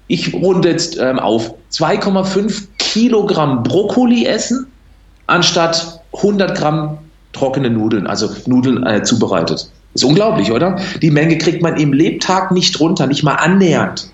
ich 0.09 0.35
runde 0.35 0.69
jetzt 0.69 0.99
ähm, 0.99 1.19
auf, 1.19 1.55
2,5 1.73 2.65
Kilogramm 2.77 3.63
Brokkoli 3.63 4.27
essen, 4.27 4.67
anstatt 5.27 6.03
100 6.13 6.59
Gramm 6.59 6.99
trockene 7.33 7.71
Nudeln, 7.71 8.07
also 8.07 8.29
Nudeln 8.45 8.85
äh, 8.85 9.03
zubereitet. 9.03 9.71
Ist 9.95 10.05
unglaublich, 10.05 10.51
oder? 10.51 10.77
Die 11.01 11.11
Menge 11.11 11.39
kriegt 11.39 11.63
man 11.63 11.77
im 11.77 11.93
Lebtag 11.93 12.51
nicht 12.51 12.79
runter, 12.81 13.07
nicht 13.07 13.23
mal 13.23 13.35
annähernd. 13.35 14.11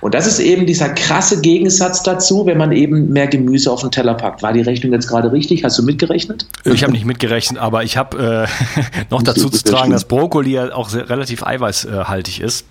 Und 0.00 0.14
das 0.14 0.26
ist 0.26 0.38
eben 0.38 0.66
dieser 0.66 0.90
krasse 0.90 1.40
Gegensatz 1.40 2.02
dazu, 2.02 2.46
wenn 2.46 2.58
man 2.58 2.72
eben 2.72 3.08
mehr 3.10 3.26
Gemüse 3.26 3.70
auf 3.70 3.80
den 3.80 3.90
Teller 3.90 4.14
packt. 4.14 4.42
War 4.42 4.52
die 4.52 4.60
Rechnung 4.60 4.92
jetzt 4.92 5.08
gerade 5.08 5.32
richtig? 5.32 5.64
Hast 5.64 5.78
du 5.78 5.82
mitgerechnet? 5.82 6.46
Ich 6.64 6.82
habe 6.82 6.92
nicht 6.92 7.06
mitgerechnet, 7.06 7.60
aber 7.60 7.82
ich 7.82 7.96
habe 7.96 8.48
äh, 8.48 8.82
noch 9.10 9.22
dazu 9.22 9.48
zu 9.48 9.64
tragen, 9.64 9.92
dass 9.92 10.04
Brokkoli 10.04 10.52
ja 10.52 10.74
auch 10.74 10.88
sehr, 10.88 11.08
relativ 11.08 11.42
eiweißhaltig 11.42 12.40
ist. 12.40 12.66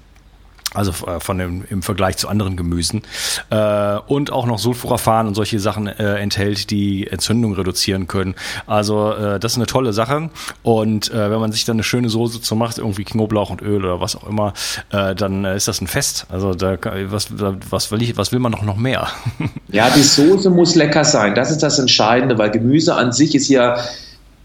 Also 0.74 0.92
äh, 1.06 1.20
von 1.20 1.38
dem, 1.38 1.64
im 1.70 1.82
Vergleich 1.82 2.18
zu 2.18 2.30
anderen 2.30 2.56
Gemüsen. 2.56 3.02
Äh, 3.50 3.98
und 4.08 4.32
auch 4.32 4.46
noch 4.46 4.58
Sulforaphan 4.58 5.28
und 5.28 5.36
solche 5.36 5.60
Sachen 5.60 5.88
äh, 5.88 6.16
enthält, 6.16 6.70
die 6.72 7.08
Entzündung 7.08 7.54
reduzieren 7.54 8.08
können. 8.08 8.36
Also 8.68 9.12
äh, 9.12 9.40
das 9.40 9.54
ist 9.54 9.58
eine 9.58 9.66
tolle 9.66 9.92
Sache. 9.92 10.30
Und 10.64 11.12
äh, 11.12 11.30
wenn 11.30 11.40
man 11.40 11.52
sich 11.52 11.66
dann 11.66 11.76
eine 11.76 11.84
schöne 11.84 12.10
Soße 12.10 12.42
zu 12.42 12.56
macht, 12.56 12.78
irgendwie 12.78 13.04
Knoblauch 13.04 13.50
und 13.50 13.62
Öl 13.62 13.84
oder 13.84 14.00
was 14.00 14.16
auch 14.16 14.28
immer, 14.28 14.54
äh, 14.92 15.14
dann 15.14 15.44
äh, 15.44 15.58
ist 15.58 15.68
das 15.68 15.82
ein 15.82 15.88
Fest. 15.88 16.26
Also 16.30 16.54
da, 16.54 16.78
was, 17.08 17.28
was, 17.70 17.92
will 17.92 18.02
ich, 18.02 18.16
was 18.16 18.32
will 18.32 18.40
man 18.40 18.54
doch 18.54 18.64
noch 18.64 18.78
mehr? 18.78 19.08
ja, 19.70 19.90
die 19.90 20.04
Soße 20.04 20.50
muss 20.50 20.76
lecker 20.76 21.04
sein. 21.04 21.36
Das 21.36 21.52
ist 21.52 21.64
das 21.64 21.80
Entscheidende, 21.80 22.38
weil 22.38 22.52
Gemüse 22.52 22.96
an 22.96 23.12
sich 23.12 23.36
ist 23.36 23.50
ja 23.50 23.78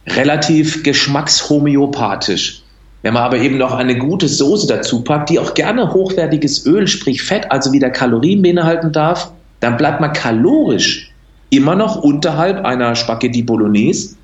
relativ 0.07 0.83
geschmackshomöopathisch. 0.83 2.63
Wenn 3.07 3.15
man 3.15 3.23
aber 3.23 3.37
eben 3.37 3.57
noch 3.57 3.73
eine 3.73 3.97
gute 3.97 4.27
Soße 4.27 4.67
dazu 4.67 5.05
packt, 5.05 5.31
die 5.31 5.39
auch 5.39 5.55
gerne 5.55 5.93
hochwertiges 5.95 6.67
Öl, 6.67 6.89
sprich 6.89 7.23
Fett, 7.23 7.53
also 7.53 7.71
wieder 7.71 7.89
Kalorien 7.89 8.43
beinhalten 8.43 8.91
darf, 8.91 9.31
dann 9.61 9.77
bleibt 9.77 10.01
man 10.01 10.13
kalorisch 10.13 11.13
immer 11.51 11.77
noch 11.77 12.03
unterhalb 12.03 12.65
einer 12.65 12.97
Spaghetti 12.97 13.45
Bolognese. 13.45 14.17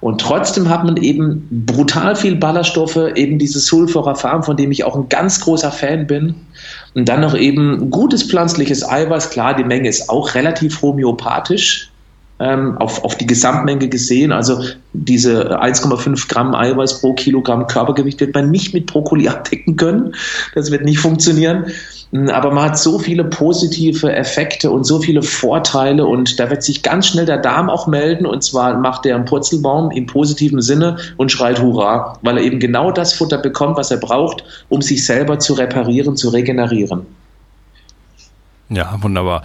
Und 0.00 0.22
trotzdem 0.22 0.70
hat 0.70 0.84
man 0.84 0.96
eben 0.96 1.46
brutal 1.66 2.16
viel 2.16 2.36
Ballaststoffe, 2.36 2.96
eben 3.14 3.38
dieses 3.38 3.66
Sulforaphan, 3.66 4.42
von 4.42 4.56
dem 4.56 4.72
ich 4.72 4.84
auch 4.84 4.96
ein 4.96 5.10
ganz 5.10 5.42
großer 5.42 5.70
Fan 5.70 6.06
bin. 6.06 6.34
Und 6.94 7.10
dann 7.10 7.20
noch 7.20 7.36
eben 7.36 7.90
gutes 7.90 8.22
pflanzliches 8.22 8.88
Eiweiß. 8.88 9.28
Klar, 9.28 9.54
die 9.54 9.64
Menge 9.64 9.90
ist 9.90 10.08
auch 10.08 10.34
relativ 10.34 10.80
homöopathisch 10.80 11.91
auf, 12.38 13.04
auf 13.04 13.16
die 13.16 13.26
Gesamtmenge 13.26 13.88
gesehen. 13.88 14.32
Also 14.32 14.62
diese 14.92 15.60
1,5 15.60 16.28
Gramm 16.28 16.54
Eiweiß 16.54 17.00
pro 17.00 17.14
Kilogramm 17.14 17.66
Körpergewicht 17.66 18.20
wird 18.20 18.34
man 18.34 18.50
nicht 18.50 18.74
mit 18.74 18.86
Brokkoli 18.86 19.28
abdecken 19.28 19.76
können. 19.76 20.14
Das 20.54 20.70
wird 20.70 20.84
nicht 20.84 20.98
funktionieren. 20.98 21.66
Mm, 22.10 22.28
aber 22.28 22.50
man 22.50 22.70
hat 22.70 22.78
so 22.78 22.98
viele 22.98 23.24
positive 23.24 24.12
Effekte 24.12 24.70
und 24.70 24.84
so 24.84 25.00
viele 25.00 25.22
Vorteile 25.22 26.06
und 26.06 26.38
da 26.38 26.50
wird 26.50 26.62
sich 26.62 26.82
ganz 26.82 27.06
schnell 27.06 27.26
der 27.26 27.38
Darm 27.38 27.70
auch 27.70 27.86
melden 27.86 28.26
und 28.26 28.42
zwar 28.42 28.76
macht 28.76 29.06
er 29.06 29.16
einen 29.16 29.24
Purzelbaum 29.24 29.90
im 29.90 30.06
positiven 30.06 30.60
Sinne 30.60 30.96
und 31.16 31.32
schreit 31.32 31.60
Hurra, 31.60 32.18
weil 32.22 32.38
er 32.38 32.44
eben 32.44 32.60
genau 32.60 32.90
das 32.90 33.14
Futter 33.14 33.38
bekommt, 33.38 33.76
was 33.76 33.90
er 33.90 33.98
braucht, 33.98 34.44
um 34.68 34.82
sich 34.82 35.04
selber 35.06 35.38
zu 35.38 35.54
reparieren, 35.54 36.16
zu 36.16 36.28
regenerieren. 36.28 37.06
Ja, 38.68 38.96
wunderbar. 39.00 39.42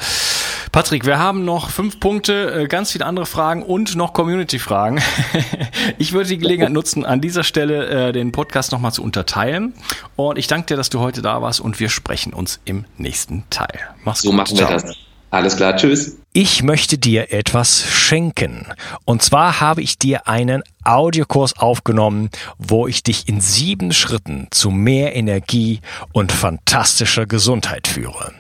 Patrick, 0.78 1.08
wir 1.08 1.18
haben 1.18 1.44
noch 1.44 1.72
fünf 1.72 2.00
Punkte, 2.00 2.52
äh, 2.52 2.68
ganz 2.68 2.92
viele 2.92 3.08
andere 3.08 3.26
Fragen 3.26 3.64
und 3.64 3.96
noch 3.96 4.14
Community-Fragen. 4.14 5.02
ich 5.98 6.14
würde 6.14 6.30
die 6.30 6.38
Gelegenheit 6.38 6.72
nutzen, 6.72 7.04
an 7.04 7.20
dieser 7.20 7.44
Stelle 7.44 8.10
äh, 8.10 8.12
den 8.12 8.32
Podcast 8.32 8.72
nochmal 8.72 8.92
zu 8.92 9.02
unterteilen. 9.02 9.74
Und 10.16 10.38
ich 10.38 10.46
danke 10.46 10.68
dir, 10.68 10.78
dass 10.78 10.92
du 10.92 11.00
heute 11.00 11.24
da 11.24 11.42
warst 11.42 11.62
und 11.62 11.80
wir 11.80 11.90
sprechen 11.90 12.32
uns 12.32 12.60
im 12.66 12.86
nächsten 12.96 13.44
Teil. 13.50 13.80
Mach's 14.04 14.22
so 14.22 14.30
gut. 14.30 14.48
So 14.50 14.56
machen 14.56 14.70
wir 14.70 14.78
das. 14.78 14.96
Alles 15.32 15.56
klar, 15.56 15.76
tschüss. 15.76 16.16
Ich 16.32 16.62
möchte 16.62 17.00
dir 17.00 17.34
etwas 17.34 17.84
schenken. 17.84 18.68
Und 19.04 19.24
zwar 19.24 19.60
habe 19.60 19.82
ich 19.82 19.98
dir 19.98 20.28
einen 20.28 20.62
Audiokurs 20.84 21.58
aufgenommen, 21.58 22.30
wo 22.60 22.86
ich 22.86 23.02
dich 23.02 23.28
in 23.28 23.42
sieben 23.42 23.94
Schritten 23.94 24.48
zu 24.52 24.70
mehr 24.70 25.16
Energie 25.16 25.82
und 26.14 26.32
fantastischer 26.32 27.26
Gesundheit 27.26 27.88
führe. 27.88 28.32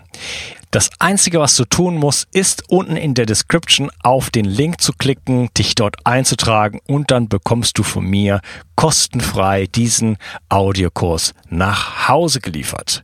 Das 0.71 0.89
Einzige, 0.99 1.39
was 1.39 1.55
du 1.55 1.63
tun 1.63 1.95
musst, 1.95 2.27
ist 2.33 2.63
unten 2.67 2.97
in 2.97 3.13
der 3.13 3.25
Description 3.25 3.89
auf 4.03 4.29
den 4.29 4.43
Link 4.43 4.81
zu 4.81 4.91
klicken, 4.91 5.49
dich 5.57 5.75
dort 5.75 6.05
einzutragen 6.05 6.81
und 6.87 7.09
dann 7.09 7.29
bekommst 7.29 7.77
du 7.77 7.83
von 7.83 8.03
mir 8.03 8.41
kostenfrei 8.75 9.67
diesen 9.67 10.17
Audiokurs 10.49 11.33
nach 11.49 12.09
Hause 12.09 12.41
geliefert. 12.41 13.03